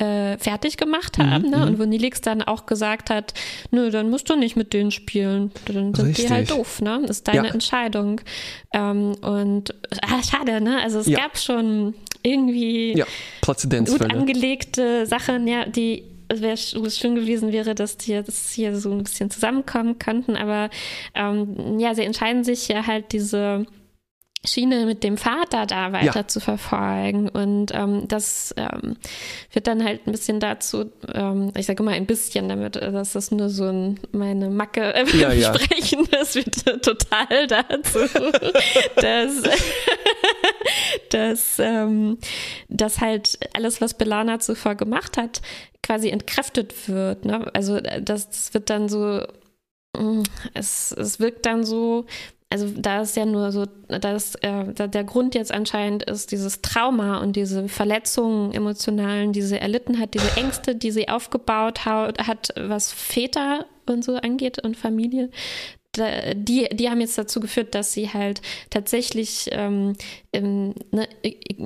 [0.00, 1.44] äh, fertig gemacht haben.
[1.44, 1.66] Mhm, ne?
[1.66, 1.78] Und mhm.
[1.78, 3.34] wo Nilix dann auch gesagt hat,
[3.70, 5.52] nö, dann musst du nicht mit denen spielen.
[5.66, 6.26] Dann sind Richtig.
[6.26, 7.00] die halt doof, ne?
[7.02, 7.54] Das ist deine ja.
[7.54, 8.20] Entscheidung.
[8.72, 10.80] Ähm, und ah, schade, ne?
[10.82, 11.18] Also es ja.
[11.18, 13.06] gab schon irgendwie ja.
[13.44, 18.92] gut angelegte Sachen, ja, die es wäre schön gewesen wäre, dass die jetzt hier so
[18.92, 20.70] ein bisschen zusammenkommen könnten, aber
[21.14, 23.66] ähm, ja, sie entscheiden sich ja halt diese
[24.42, 26.26] Schiene mit dem Vater da weiter ja.
[26.26, 27.28] zu verfolgen.
[27.28, 28.96] Und ähm, das ähm,
[29.52, 33.12] wird dann halt ein bisschen dazu, ähm, ich sage immer ein bisschen, damit äh, dass
[33.12, 35.54] das nur so ein, meine Macke äh, ja, ja.
[35.54, 37.98] sprechen, das wird total dazu,
[38.96, 39.42] dass,
[41.10, 42.16] dass, ähm,
[42.70, 45.42] dass halt alles, was Belana zuvor gemacht hat,
[45.82, 47.26] quasi entkräftet wird.
[47.26, 47.46] Ne?
[47.52, 49.22] Also äh, das, das wird dann so,
[49.98, 50.22] mm,
[50.54, 52.06] es, es wirkt dann so,
[52.52, 57.18] also da ist ja nur so, dass äh, der Grund jetzt anscheinend ist dieses Trauma
[57.18, 62.92] und diese Verletzungen emotionalen, die sie erlitten hat, diese Ängste, die sie aufgebaut hat, was
[62.92, 65.30] Väter und so angeht und Familie,
[65.96, 69.94] die, die haben jetzt dazu geführt, dass sie halt tatsächlich ähm,
[70.32, 71.08] ähm, ne,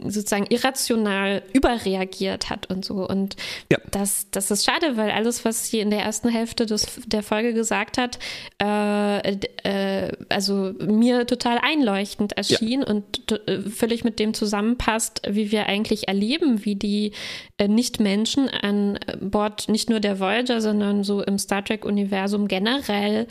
[0.06, 3.06] sozusagen irrational überreagiert hat und so.
[3.06, 3.36] Und
[3.70, 3.78] ja.
[3.90, 7.52] das, das ist schade, weil alles, was sie in der ersten Hälfte des, der Folge
[7.52, 8.18] gesagt hat,
[8.62, 12.86] äh, äh, also mir total einleuchtend erschien ja.
[12.86, 17.12] und äh, völlig mit dem zusammenpasst, wie wir eigentlich erleben, wie die
[17.58, 23.26] äh, Nicht-Menschen an Bord nicht nur der Voyager, sondern so im Star Trek-Universum generell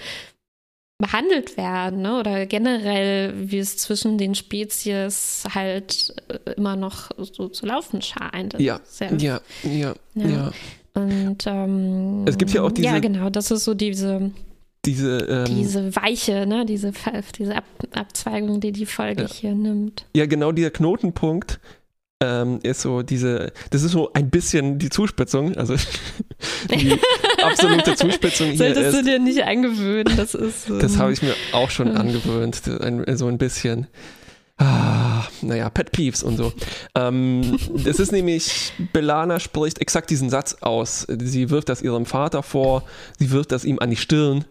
[1.04, 2.18] behandelt werden ne?
[2.18, 8.58] oder generell, wie es zwischen den Spezies halt äh, immer noch so zu laufen scheint.
[8.58, 10.52] Ja, ja, ja, ja, ja.
[10.94, 12.88] Und ähm, es gibt ja auch diese.
[12.88, 14.32] Ja, genau, das ist so diese.
[14.86, 16.92] Diese, ähm, diese Weiche, ne, diese,
[17.38, 17.64] diese Ab
[17.94, 19.30] Abzweigung, die die Folge ja.
[19.30, 20.06] hier nimmt.
[20.14, 21.60] Ja, genau dieser Knotenpunkt,
[22.24, 25.76] ähm, ist so diese, das ist so ein bisschen die Zuspitzung, also
[26.72, 26.98] die
[27.44, 30.70] absolute Zuspitzung hier Solltest ist, du dir nicht angewöhnen, das ist.
[30.70, 32.62] Ähm, das habe ich mir auch schon angewöhnt,
[33.16, 33.88] so ein bisschen.
[34.58, 36.54] Ah, naja, Pet Peeves und so.
[36.96, 41.08] Ähm, es ist nämlich, Belana spricht exakt diesen Satz aus.
[41.10, 42.84] Sie wirft das ihrem Vater vor,
[43.18, 44.46] sie wirft das ihm an die Stirn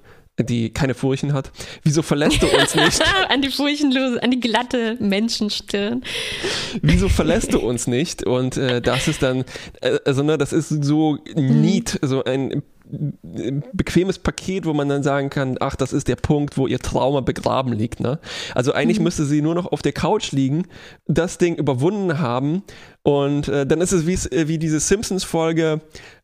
[0.45, 1.51] die keine Furchen hat.
[1.83, 3.03] Wieso verlässt du uns nicht?
[3.29, 6.03] an die furchenlose, an die glatte Menschenstirn.
[6.81, 8.25] Wieso verlässt du uns nicht?
[8.25, 9.45] Und äh, das ist dann,
[9.81, 11.61] äh, also ne, das ist so mhm.
[11.61, 12.63] neat, so ein
[13.73, 17.21] bequemes Paket, wo man dann sagen kann, ach, das ist der Punkt, wo ihr Trauma
[17.21, 18.01] begraben liegt.
[18.01, 18.19] Ne?
[18.55, 19.05] Also eigentlich mhm.
[19.05, 20.67] müsste sie nur noch auf der Couch liegen,
[21.07, 22.63] das Ding überwunden haben
[23.03, 25.81] und äh, dann ist es wie, äh, wie diese Simpsons-Folge,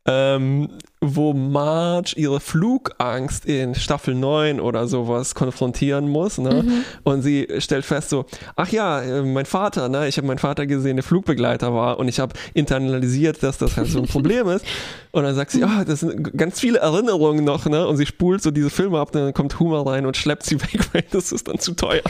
[0.08, 6.38] ähm, wo Marge ihre Flugangst in Staffel 9 oder sowas konfrontieren muss.
[6.38, 6.62] Ne?
[6.62, 6.84] Mhm.
[7.04, 8.24] Und sie stellt fest so,
[8.56, 10.08] ach ja, äh, mein Vater, ne?
[10.08, 13.88] ich habe meinen Vater gesehen, der Flugbegleiter war und ich habe internalisiert, dass das halt
[13.88, 14.64] so ein Problem ist.
[15.12, 17.66] Und dann sagt sie, ah, oh, das sind ganz viele Erinnerungen noch.
[17.66, 17.86] Ne?
[17.86, 20.80] Und sie spult so diese Filme ab dann kommt Humor rein und schleppt sie weg,
[20.92, 22.02] weil das ist dann zu teuer.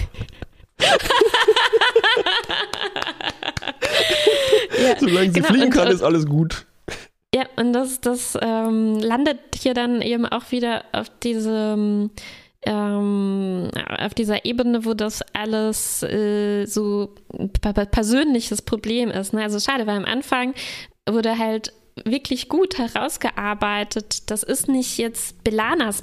[4.81, 6.68] ja, Solange sie genau, fliegen kann, ist alles gut.
[7.39, 12.11] Ja, und das, das ähm, landet hier dann eben auch wieder auf diesem
[12.67, 13.71] ähm,
[14.01, 17.15] auf dieser Ebene, wo das alles äh, so
[17.93, 19.35] persönliches Problem ist.
[19.35, 19.43] Ne?
[19.45, 20.53] Also schade, weil am Anfang
[21.09, 21.73] wurde halt
[22.05, 24.29] wirklich gut herausgearbeitet.
[24.33, 26.03] Das ist nicht jetzt Belanas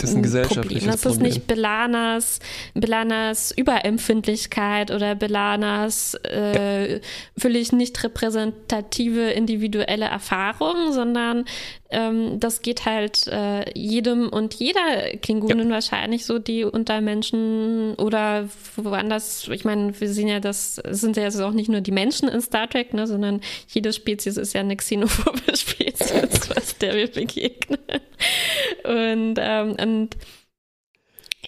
[0.00, 0.90] das ist ein gesellschaftliches Problem.
[0.90, 2.38] Das ist nicht Belanas,
[2.74, 6.98] Belanas Überempfindlichkeit oder Belanas äh, ja.
[7.36, 11.44] völlig nicht repräsentative individuelle Erfahrung, sondern
[11.90, 15.74] ähm, das geht halt äh, jedem und jeder Klingonen ja.
[15.74, 21.24] wahrscheinlich so, die unter Menschen oder woanders, ich meine, wir sehen ja, das sind ja
[21.24, 24.60] jetzt auch nicht nur die Menschen in Star Trek, ne, sondern jede Spezies ist ja
[24.60, 27.78] eine xenophobe Spezies, was der wir begegnen.
[28.84, 30.16] Und, ähm, und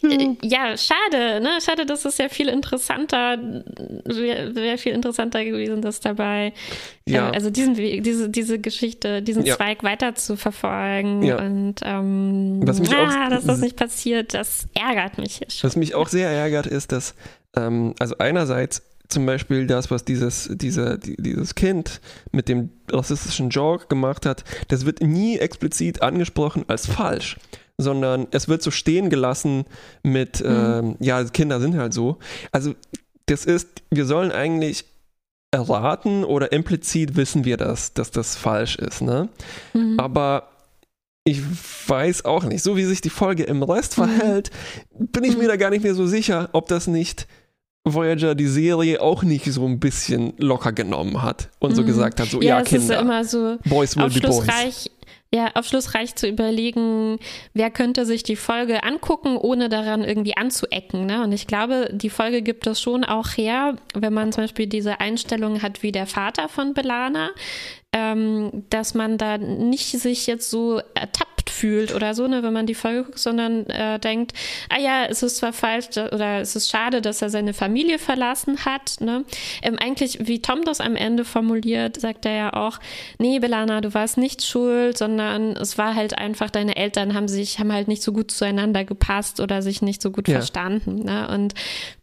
[0.05, 1.59] äh, ja, schade, ne?
[1.65, 3.39] Schade, dass es ja viel interessanter,
[4.05, 6.53] wäre wär viel interessanter gewesen, das dabei,
[7.07, 7.31] Ja.
[7.31, 9.57] äh, also diesen diese, diese Geschichte, diesen Ja.
[9.57, 11.23] Zweig weiter zu verfolgen.
[11.23, 11.39] Ja.
[11.41, 15.69] Und ähm, Was mich auch- ah, dass das nicht passiert, das ärgert mich schon.
[15.69, 17.15] Was mich auch sehr ärgert, ist, dass,
[17.57, 23.51] ähm, also einerseits zum Beispiel das, was dieses, diese, die, dieses Kind mit dem rassistischen
[23.51, 27.37] Joke gemacht hat, das wird nie explizit angesprochen als falsch,
[27.79, 29.65] sondern es wird so stehen gelassen
[30.03, 32.19] mit, ähm, ja, Kinder sind halt so.
[32.53, 32.75] Also
[33.27, 34.85] das ist, wir sollen eigentlich
[35.53, 39.29] erraten oder implizit wissen wir das, dass das falsch ist, ne?
[39.75, 39.99] Mhm.
[39.99, 40.49] Aber
[41.25, 41.41] ich
[41.87, 44.05] weiß auch nicht, so wie sich die Folge im Rest Mhm.
[44.05, 44.51] verhält,
[44.99, 47.27] bin ich mir da gar nicht mehr so sicher, ob das nicht
[47.85, 51.87] Voyager die Serie auch nicht so ein bisschen locker genommen hat und so Mhm.
[51.87, 54.89] gesagt hat, so ja, ja, Kinder, immer so Boys will be Boys.
[55.35, 57.19] Ja, aufschlussreich zu überlegen,
[57.55, 61.07] wer könnte sich die Folge angucken, ohne daran irgendwie anzuecken.
[61.07, 61.23] Ne?
[61.23, 65.01] Und ich glaube, die Folge gibt es schon auch her, wenn man zum Beispiel diese
[65.01, 67.31] Einstellung hat wie der Vater von Belana,
[67.95, 72.67] ähm, dass man da nicht sich jetzt so ertappt fühlt oder so, ne, wenn man
[72.67, 74.33] die Folge guckt, sondern äh, denkt,
[74.69, 78.65] ah ja, es ist zwar falsch oder es ist schade, dass er seine Familie verlassen
[78.65, 78.97] hat.
[79.01, 79.25] Ne?
[79.63, 82.79] Ähm, eigentlich, wie Tom das am Ende formuliert, sagt er ja auch,
[83.19, 87.59] nee, Belana, du warst nicht schuld, sondern es war halt einfach, deine Eltern haben sich,
[87.59, 90.37] haben halt nicht so gut zueinander gepasst oder sich nicht so gut Ja.
[90.37, 91.05] verstanden.
[91.05, 91.29] Ne?
[91.29, 91.55] Und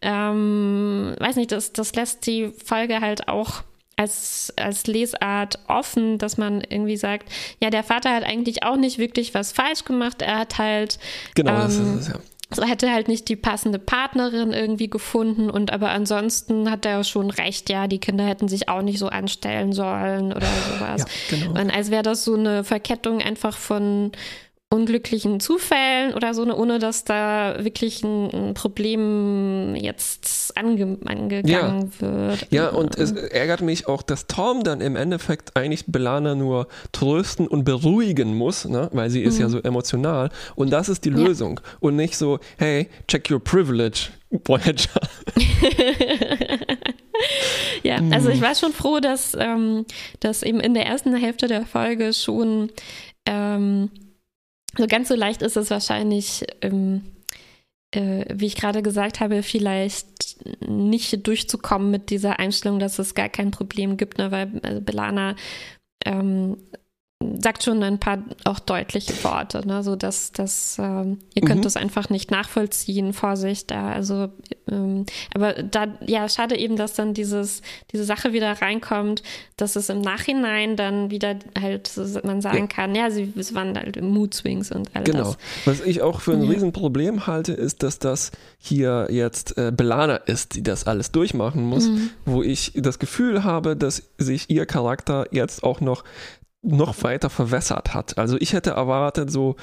[0.02, 3.62] ähm, weiß nicht, das, das lässt die Folge halt auch
[4.00, 7.30] als, als Lesart offen, dass man irgendwie sagt,
[7.60, 10.22] ja, der Vater hat eigentlich auch nicht wirklich was falsch gemacht.
[10.22, 10.98] Er hat halt
[11.34, 12.20] Genau, das ähm, ist es, ja.
[12.50, 17.30] so hätte halt nicht die passende Partnerin irgendwie gefunden und aber ansonsten hat er schon
[17.30, 21.04] recht, ja, die Kinder hätten sich auch nicht so anstellen sollen oder sowas.
[21.30, 21.60] Ja, genau.
[21.60, 24.12] Und als wäre das so eine Verkettung einfach von
[24.72, 32.46] unglücklichen Zufällen oder so, ne, ohne dass da wirklich ein, Problem jetzt ange, angegangen wird.
[32.50, 37.48] Ja, und es ärgert mich auch, dass Tom dann im Endeffekt eigentlich Belana nur trösten
[37.48, 38.88] und beruhigen muss, ne?
[38.92, 40.30] weil sie ist ja so emotional.
[40.54, 41.18] Und das ist die Mhm.
[41.18, 41.26] Ja.
[41.26, 41.60] Lösung.
[41.80, 45.00] Und nicht so, hey, check your privilege, Voyager.
[47.82, 49.84] Ja, also ich war schon froh, dass, ähm,
[50.20, 52.70] dass eben in der ersten Hälfte der Folge schon
[53.26, 53.90] ähm,
[54.76, 57.02] so ganz so leicht ist es wahrscheinlich, ähm,
[57.94, 63.28] äh, wie ich gerade gesagt habe, vielleicht nicht durchzukommen mit dieser Einstellung, dass es gar
[63.28, 65.36] kein Problem gibt, ne, weil also Belana
[66.04, 66.56] ähm,
[67.42, 71.66] sagt schon ein paar auch deutliche Worte, ne, so dass, dass ähm, ihr könnt Mhm.
[71.66, 74.28] es einfach nicht nachvollziehen, Vorsicht da, also
[74.70, 75.04] ähm,
[75.34, 77.60] aber da, ja, schade eben, dass dann dieses,
[77.92, 79.22] diese Sache wieder reinkommt,
[79.58, 81.90] dass es im Nachhinein dann wieder halt,
[82.24, 82.66] man sagen Ja.
[82.68, 85.18] kann, ja, sie es waren halt Mood Swings und all Genau.
[85.24, 85.38] das.
[85.66, 86.50] Was ich auch für ein Ja.
[86.50, 91.88] Riesenproblem halte, ist, dass das hier jetzt äh, Belana ist, die das alles durchmachen muss,
[91.88, 92.10] Mhm.
[92.24, 96.04] wo ich das Gefühl habe, dass sich ihr Charakter jetzt auch noch,
[96.62, 98.18] noch weiter verwässert hat.
[98.18, 99.56] Also ich hätte erwartet, so,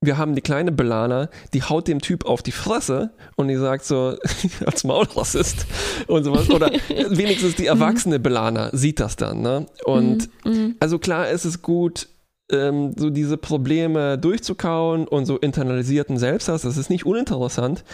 [0.00, 3.84] wir haben die kleine Belana, die haut dem Typ auf die Fresse und die sagt
[3.84, 4.16] so,
[4.66, 5.66] als Maulrassist
[6.06, 6.50] und sowas.
[6.50, 6.70] Oder
[7.08, 9.40] wenigstens die erwachsene Belana sieht das dann.
[9.42, 9.66] Ne?
[9.84, 10.76] Und Mhm.
[10.80, 12.08] also klar ist es gut,
[12.52, 17.84] ähm, so diese Probleme durchzukauen und so internalisierten Selbsthass, das ist nicht uninteressant,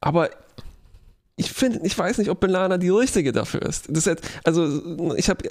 [0.00, 0.30] aber
[1.36, 3.86] ich finde, ich weiß nicht, ob Belana die richtige dafür ist.
[3.88, 5.48] Das jetzt, also ich habe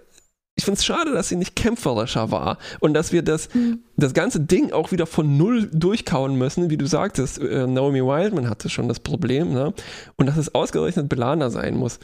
[0.60, 3.80] ich finde es schade, dass sie nicht kämpferischer war und dass wir das, Mhm.
[3.96, 7.40] das ganze Ding auch wieder von null durchkauen müssen, wie du sagtest.
[7.40, 9.74] Äh, Naomi Wildman hatte schon das Problem, ne?
[10.18, 12.00] Und dass es ausgerechnet Belana sein muss.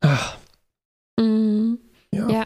[0.00, 0.36] Ach,
[1.18, 1.78] Mhm.
[2.12, 2.28] ja.
[2.28, 2.44] Ja.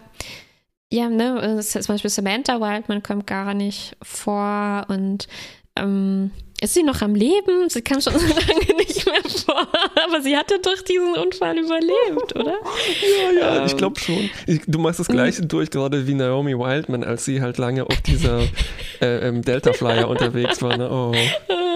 [0.93, 5.29] Ja, ne, zum Beispiel Samantha Wildman kommt gar nicht vor und
[5.77, 6.31] ähm,
[6.61, 7.69] ist sie noch am Leben?
[7.69, 9.67] Sie kam schon so lange nicht mehr vor,
[10.05, 12.55] aber sie hatte doch diesen Unfall überlebt, oder?
[13.39, 13.79] Ja, ja, ich Ähm.
[13.79, 14.31] glaube schon.
[14.47, 18.01] Ich, du machst das gleiche durch, gerade wie Naomi Wildman, als sie halt lange auf
[18.03, 18.41] dieser
[19.01, 20.77] äh, ähm, Delta Flyer unterwegs war.
[20.77, 20.91] Ne?
[20.91, 21.15] Oh,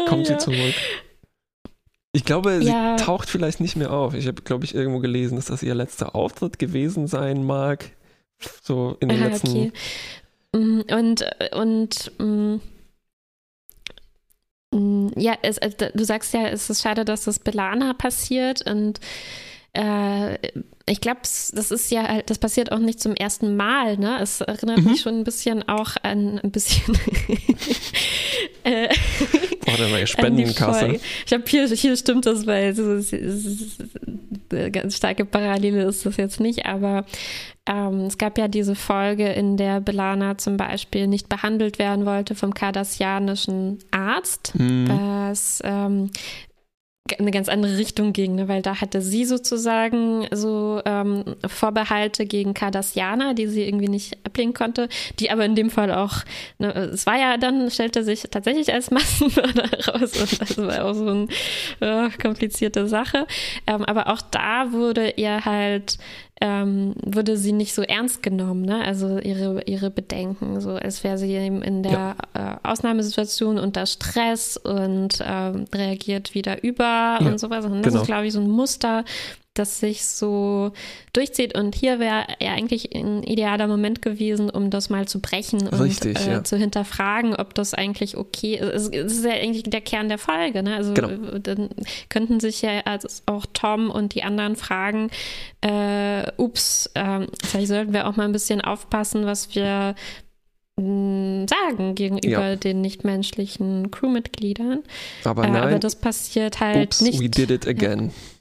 [0.08, 0.38] kommt ja.
[0.38, 0.74] sie zurück.
[2.12, 2.96] Ich glaube, sie Ja.
[2.96, 4.14] taucht vielleicht nicht mehr auf.
[4.14, 7.90] Ich habe, glaube ich, irgendwo gelesen, dass das ihr letzter Auftritt gewesen sein mag.
[8.62, 9.48] So in den Ah, letzten.
[9.48, 9.72] okay.
[10.52, 12.33] Mm, Und, und mm,
[15.24, 19.00] ja, es, äh, du sagst ja, es ist schade, dass das Belana passiert und
[19.72, 20.34] äh,
[20.86, 24.18] ich glaube, das ist ja, halt- das passiert auch nicht zum ersten Mal, ne?
[24.20, 24.90] Es erinnert Mhm.
[24.90, 26.96] mich schon ein bisschen auch an ein bisschen
[28.64, 28.88] äh,
[29.78, 31.00] Ja an die Spendenkasse.
[31.26, 33.82] Ich habe hier, hier stimmt das, weil es ist-
[34.50, 37.04] eine ganz starke Parallele ist das jetzt nicht, aber
[37.66, 42.34] ähm, es gab ja diese Folge, in der Belana zum Beispiel nicht behandelt werden wollte
[42.34, 44.86] vom kardassianischen Arzt, Hm.
[44.88, 46.10] was ähm,
[47.18, 48.48] eine ganz andere Richtung ging, ne?
[48.48, 54.54] weil da hatte sie sozusagen so ähm, Vorbehalte gegen Cardassianer, die sie irgendwie nicht ablehnen
[54.54, 54.88] konnte,
[55.18, 56.24] die aber in dem Fall auch,
[56.58, 60.94] ne, es war ja dann, stellte sich tatsächlich als Massenmörder raus und das war auch
[60.94, 61.06] so
[61.80, 63.26] eine äh, komplizierte Sache.
[63.66, 65.98] Ähm, aber auch da wurde ihr halt
[66.40, 68.84] ähm, wurde sie nicht so ernst genommen, ne?
[68.84, 72.16] Also ihre, ihre Bedenken, so als wäre sie in der ja.
[72.34, 77.64] äh, Ausnahmesituation unter Stress und ähm, reagiert wieder über ja, und sowas.
[77.64, 78.02] Und das genau.
[78.02, 79.04] ist, glaube ich, so ein Muster,
[79.54, 80.72] das sich so
[81.12, 81.56] durchzieht.
[81.56, 85.80] Und hier wäre ja eigentlich ein idealer Moment gewesen, um das mal zu brechen und
[85.80, 86.44] Richtig, äh, ja.
[86.44, 88.92] zu hinterfragen, ob das eigentlich okay ist.
[88.94, 90.62] Es ist ja eigentlich der Kern der Folge.
[90.62, 90.74] Ne?
[90.74, 91.38] Also genau.
[91.38, 91.70] dann
[92.08, 92.82] könnten sich ja
[93.26, 95.10] auch Tom und die anderen fragen,
[95.60, 99.94] äh, ups, äh, vielleicht sollten wir auch mal ein bisschen aufpassen, was wir
[100.78, 102.56] hm, sagen gegenüber ja.
[102.56, 104.82] den nichtmenschlichen Crewmitgliedern.
[105.22, 107.20] Aber, äh, nein, aber das passiert halt Oops, nicht.
[107.20, 108.06] We did it again.
[108.06, 108.33] Ja.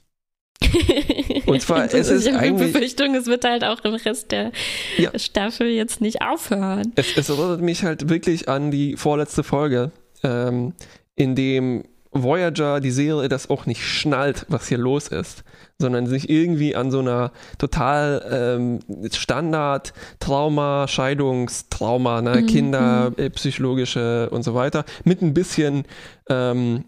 [1.46, 2.72] Und zwar, es ist ich eigentlich.
[2.72, 4.52] Befürchtung, es wird halt auch im Rest der
[4.96, 5.16] ja.
[5.18, 6.92] Staffel jetzt nicht aufhören.
[6.96, 9.90] Es, es, erinnert mich halt wirklich an die vorletzte Folge,
[10.22, 10.72] ähm,
[11.16, 11.84] in dem
[12.14, 15.42] Voyager, die Serie, das auch nicht schnallt, was hier los ist,
[15.78, 22.46] sondern sich irgendwie an so einer total ähm, Standard Trauma, Scheidungstrauma, ne, mhm.
[22.46, 23.24] Kinder, mhm.
[23.24, 25.84] äh, psychologische und so weiter, mit ein bisschen
[26.28, 26.84] ähm,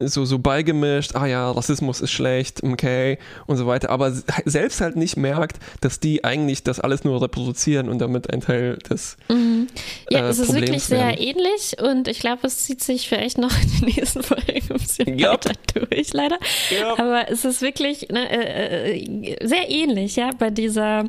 [0.00, 4.10] so, so beigemischt, ah ja, Rassismus ist schlecht, okay, und so weiter, aber
[4.44, 8.78] selbst halt nicht merkt, dass die eigentlich das alles nur reproduzieren und damit ein Teil
[8.78, 9.68] des mhm.
[10.08, 11.16] Ja, äh, es ist Problems wirklich werden.
[11.16, 14.78] sehr ähnlich und ich glaube, es zieht sich vielleicht noch in den nächsten Folgen ein
[14.78, 15.32] bisschen yep.
[15.32, 16.38] weiter durch, leider.
[16.70, 16.98] Yep.
[16.98, 20.30] Aber es ist wirklich ne, äh, äh, sehr ähnlich, ja.
[20.38, 21.04] Bei dieser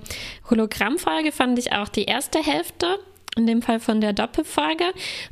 [0.50, 3.00] Hologrammfolge fand ich auch die erste Hälfte
[3.38, 4.84] in dem Fall von der Doppelfolge,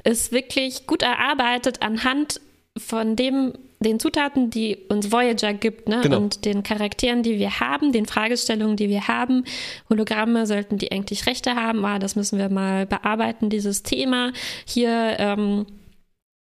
[0.06, 2.40] ist wirklich gut erarbeitet anhand
[2.80, 6.02] von dem, den Zutaten, die uns Voyager gibt, ne?
[6.02, 6.18] Genau.
[6.18, 9.44] und den Charakteren, die wir haben, den Fragestellungen, die wir haben.
[9.90, 14.32] Hologramme sollten die eigentlich Rechte haben, ah, das müssen wir mal bearbeiten, dieses Thema.
[14.66, 15.66] Hier ähm,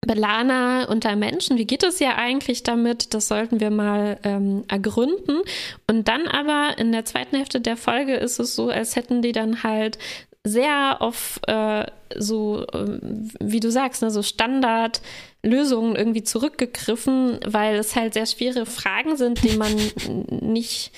[0.07, 3.15] Belana unter Menschen, wie geht es ja eigentlich damit?
[3.15, 5.43] Das sollten wir mal ähm, ergründen.
[5.87, 9.33] Und dann aber in der zweiten Hälfte der Folge ist es so, als hätten die
[9.33, 9.99] dann halt
[10.45, 11.85] sehr auf äh,
[12.17, 12.99] so, äh,
[13.41, 19.43] wie du sagst, ne, so Standardlösungen irgendwie zurückgegriffen, weil es halt sehr schwere Fragen sind,
[19.43, 19.73] die man
[20.31, 20.93] nicht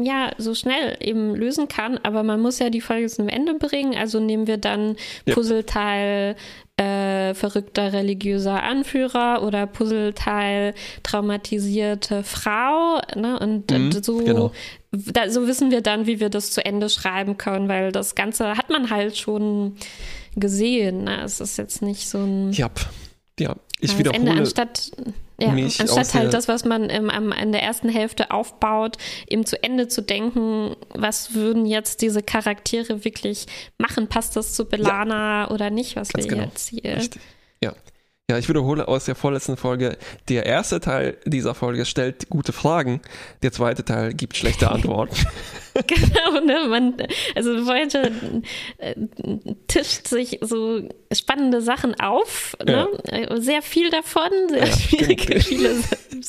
[0.00, 3.96] ja, so schnell eben lösen kann, aber man muss ja die Folge zum Ende bringen.
[3.96, 5.34] Also nehmen wir dann ja.
[5.34, 6.36] Puzzleteil
[6.76, 13.00] äh, verrückter religiöser Anführer oder Puzzleteil traumatisierte Frau.
[13.14, 13.38] Ne?
[13.38, 14.52] Und mhm, so, genau.
[14.90, 18.56] da, so wissen wir dann, wie wir das zu Ende schreiben können, weil das Ganze
[18.56, 19.76] hat man halt schon
[20.36, 21.04] gesehen.
[21.04, 21.22] Ne?
[21.22, 22.52] Es ist jetzt nicht so ein.
[22.52, 22.70] Ja,
[23.38, 23.56] ja.
[23.80, 24.20] Ich wiederhole.
[24.20, 24.92] Ende, anstatt
[25.40, 28.96] ja, anstatt halt das, was man im, am, in der ersten Hälfte aufbaut,
[29.28, 33.46] eben zu Ende zu denken, was würden jetzt diese Charaktere wirklich
[33.78, 34.08] machen?
[34.08, 35.50] Passt das zu Belana ja.
[35.50, 36.44] oder nicht, was Ganz wir genau.
[36.44, 36.96] jetzt hier.
[36.96, 37.22] Richtig.
[37.62, 37.74] Ja.
[38.32, 39.98] Ja, ich wiederhole aus der vorletzten Folge,
[40.30, 43.02] der erste Teil dieser Folge stellt gute Fragen,
[43.42, 45.14] der zweite Teil gibt schlechte Antworten.
[45.86, 46.66] genau, ne?
[46.66, 46.94] Man,
[47.34, 48.10] also Voyager
[48.78, 48.94] äh,
[49.68, 50.80] tischt sich so
[51.12, 52.88] spannende Sachen auf, ne?
[53.10, 53.38] Ja.
[53.38, 55.74] sehr viel davon, sehr ja, schwierige, viele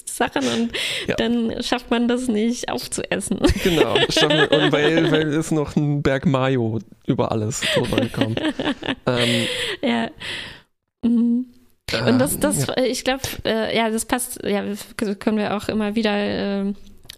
[0.03, 0.71] Sachen und
[1.07, 1.15] ja.
[1.15, 3.39] dann schafft man das nicht aufzuessen.
[3.63, 8.35] Genau, und weil, weil ist noch ein Berg Mayo über alles drüber gekommen.
[9.05, 9.47] ähm,
[9.81, 10.09] ja.
[11.01, 11.45] Mhm.
[11.91, 12.77] Und das, das, ja.
[12.83, 14.63] ich glaube, äh, ja, das passt, ja,
[15.19, 16.73] können wir auch immer wieder, äh,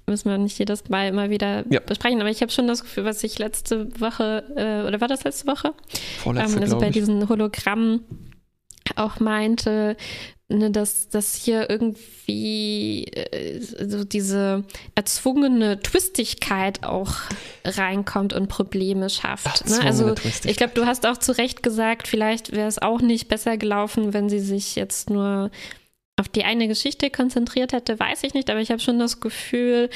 [0.08, 1.80] müssen wir nicht jedes Mal immer wieder ja.
[1.80, 5.24] besprechen, aber ich habe schon das Gefühl, was ich letzte Woche, äh, oder war das
[5.24, 5.74] letzte Woche?
[6.18, 8.02] Vorletzte, ähm, also bei diesen Hologrammen
[8.96, 9.96] auch meinte,
[10.48, 14.64] ne, dass, dass hier irgendwie äh, so diese
[14.96, 17.14] erzwungene Twistigkeit auch
[17.64, 19.68] reinkommt und Probleme schafft.
[19.70, 19.80] Ne?
[19.84, 23.58] Also ich glaube, du hast auch zu Recht gesagt, vielleicht wäre es auch nicht besser
[23.58, 25.52] gelaufen, wenn sie sich jetzt nur
[26.18, 29.90] auf die eine Geschichte konzentriert hätte, weiß ich nicht, aber ich habe schon das Gefühl,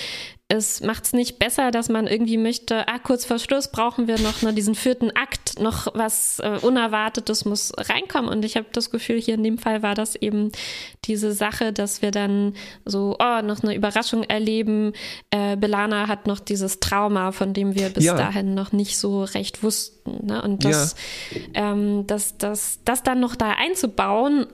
[0.51, 4.19] es macht es nicht besser, dass man irgendwie möchte, ah, kurz vor Schluss brauchen wir
[4.19, 8.31] noch ne, diesen vierten Akt, noch was äh, Unerwartetes muss reinkommen.
[8.31, 10.51] Und ich habe das Gefühl, hier in dem Fall war das eben
[11.05, 14.93] diese Sache, dass wir dann so, oh, noch eine Überraschung erleben.
[15.29, 18.15] Äh, Belana hat noch dieses Trauma, von dem wir bis ja.
[18.15, 20.25] dahin noch nicht so recht wussten.
[20.25, 20.41] Ne?
[20.41, 20.95] Und das,
[21.53, 21.73] ja.
[21.73, 24.47] ähm, das, das, das dann noch da einzubauen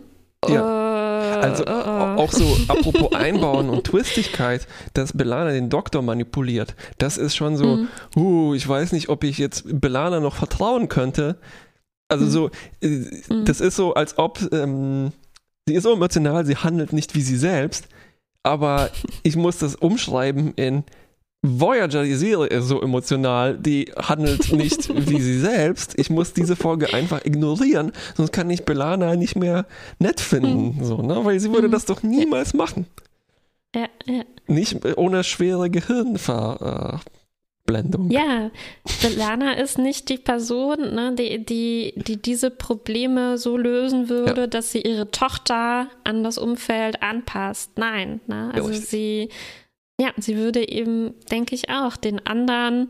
[0.50, 1.40] ja.
[1.42, 2.22] Also uh, uh.
[2.22, 6.76] auch so, apropos Einbauen und Twistigkeit, dass Belana den Doktor manipuliert.
[6.98, 7.88] Das ist schon so, mhm.
[8.16, 11.38] uh, ich weiß nicht, ob ich jetzt Belana noch vertrauen könnte.
[12.08, 12.30] Also mhm.
[12.30, 12.50] so,
[12.82, 13.46] äh, mhm.
[13.46, 15.12] das ist so, als ob ähm,
[15.68, 17.88] sie ist so emotional, sie handelt nicht wie sie selbst,
[18.44, 18.90] aber
[19.24, 20.84] ich muss das umschreiben in
[21.46, 25.94] Voyager, die Serie ist so emotional, die handelt nicht wie sie selbst.
[25.98, 29.66] Ich muss diese Folge einfach ignorieren, sonst kann ich Belana nicht mehr
[30.00, 30.84] nett finden, mhm.
[30.84, 31.24] so, ne?
[31.24, 31.72] weil sie würde mhm.
[31.72, 32.86] das doch niemals machen.
[33.76, 34.24] Ja, ja.
[34.48, 38.10] Nicht ohne schwere Gehirnverblendung.
[38.10, 38.50] Ja,
[39.02, 44.48] Belana ist nicht die Person, ne, die, die, die diese Probleme so lösen würde, ja.
[44.48, 47.72] dass sie ihre Tochter an das Umfeld anpasst.
[47.76, 48.52] Nein, ne?
[48.54, 49.30] also ja, sie
[50.00, 52.90] ja, sie würde eben, denke ich auch, den anderen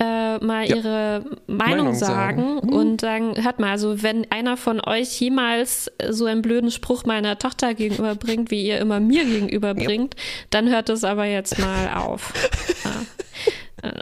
[0.00, 0.76] äh, mal ja.
[0.76, 2.66] ihre Meinung, Meinung sagen, sagen.
[2.66, 2.72] Mhm.
[2.72, 7.38] und sagen, hört mal, also wenn einer von euch jemals so einen blöden Spruch meiner
[7.38, 10.20] Tochter gegenüberbringt, wie ihr immer mir gegenüberbringt, ja.
[10.50, 12.32] dann hört es aber jetzt mal auf.
[12.84, 12.90] ja.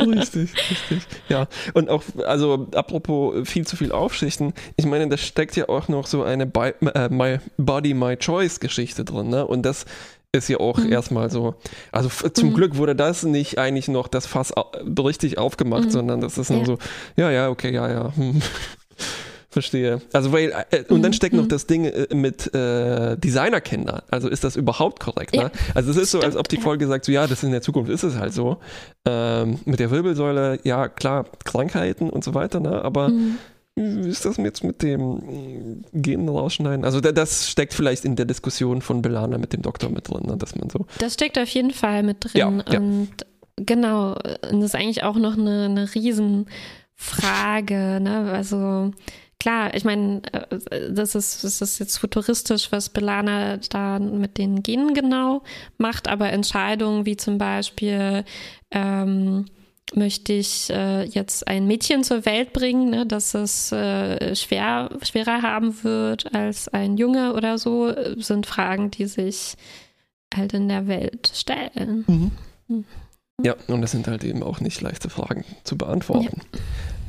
[0.00, 1.02] richtig, richtig.
[1.28, 5.88] Ja, und auch, also apropos viel zu viel aufschichten, ich meine, da steckt ja auch
[5.88, 9.46] noch so eine By, äh, My Body, My Choice Geschichte drin, ne?
[9.46, 9.84] Und das
[10.34, 10.90] ist ja auch mhm.
[10.90, 11.54] erstmal so.
[11.90, 12.54] Also zum mhm.
[12.54, 14.52] Glück wurde das nicht eigentlich noch das Fass
[14.98, 15.90] richtig aufgemacht, mhm.
[15.90, 16.66] sondern das ist nur ja.
[16.66, 16.78] so,
[17.16, 18.16] ja, ja, okay, ja, ja.
[18.16, 18.40] Hm.
[19.50, 20.00] Verstehe.
[20.14, 21.14] Also weil, äh, und dann mhm.
[21.14, 21.48] steckt noch mhm.
[21.48, 24.04] das Ding äh, mit äh, Designerkinder.
[24.10, 25.34] Also ist das überhaupt korrekt?
[25.34, 25.42] Ne?
[25.42, 27.60] Ja, also es ist so, als ob die Folge sagt, so ja, das in der
[27.60, 28.56] Zukunft ist es halt so.
[29.04, 32.82] Ähm, mit der Wirbelsäule, ja klar, Krankheiten und so weiter, ne?
[32.82, 33.36] aber mhm.
[33.74, 36.84] Wie ist das jetzt mit dem mm, Genen rausschneiden?
[36.84, 40.36] Also das steckt vielleicht in der Diskussion von Belana mit dem Doktor mit drin, ne,
[40.36, 40.84] dass man so.
[40.98, 42.32] Das steckt auf jeden Fall mit drin.
[42.34, 42.80] Ja, und ja.
[43.56, 44.12] genau,
[44.50, 47.98] und das ist eigentlich auch noch eine, eine Riesenfrage.
[48.02, 48.30] Ne?
[48.30, 48.90] Also
[49.40, 54.62] klar, ich meine, äh, das ist, das ist jetzt futuristisch, was Belana da mit den
[54.62, 55.44] Genen genau
[55.78, 58.26] macht, aber Entscheidungen wie zum Beispiel
[58.70, 59.46] ähm,
[59.94, 65.42] möchte ich äh, jetzt ein Mädchen zur Welt bringen, ne, dass es äh, schwer, schwerer
[65.42, 69.56] haben wird als ein Junge oder so, sind Fragen, die sich
[70.34, 72.04] halt in der Welt stellen.
[72.06, 72.30] Mhm.
[72.68, 72.84] Mhm.
[73.42, 76.40] Ja, und das sind halt eben auch nicht leichte Fragen zu beantworten.
[76.52, 76.60] Ja.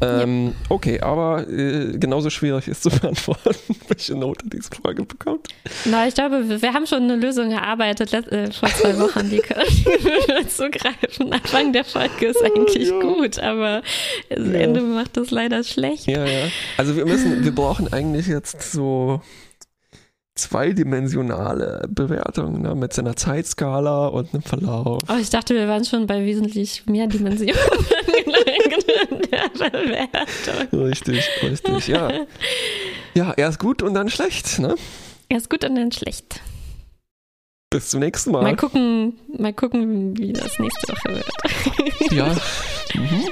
[0.04, 0.54] Ähm, ja.
[0.70, 3.56] Okay, aber äh, genauso schwierig ist zu beantworten,
[3.88, 5.47] welche Note diese Frage bekommt.
[5.86, 9.39] Na, ich glaube, wir, wir haben schon eine Lösung erarbeitet äh, vor zwei Wochen, die
[9.39, 11.32] können wir zugreifen.
[11.32, 12.99] Anfang der Folge ist eigentlich ja.
[12.99, 13.82] gut, aber
[14.30, 14.54] das ja.
[14.54, 16.08] Ende macht das leider schlecht.
[16.08, 16.47] Ja, ja.
[16.78, 19.22] Also wir müssen, wir brauchen eigentlich jetzt so
[20.36, 25.02] zweidimensionale Bewertung ne, mit seiner Zeitskala und einem Verlauf.
[25.08, 27.56] Oh, ich dachte, wir waren schon bei wesentlich mehr Dimensionen
[29.32, 30.80] der Bewertung.
[30.80, 32.12] Richtig, richtig, ja.
[33.16, 34.74] Ja, erst gut und dann schlecht, ne?
[35.30, 36.42] Erst gut und dann schlecht.
[37.74, 38.43] Bis zum nächsten Mal.
[38.43, 42.11] Mal gucken, mal gucken, wie das nächste Woche wird.
[42.11, 42.36] Ja.
[42.93, 43.26] Mhm.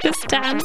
[0.00, 0.58] Bis dann.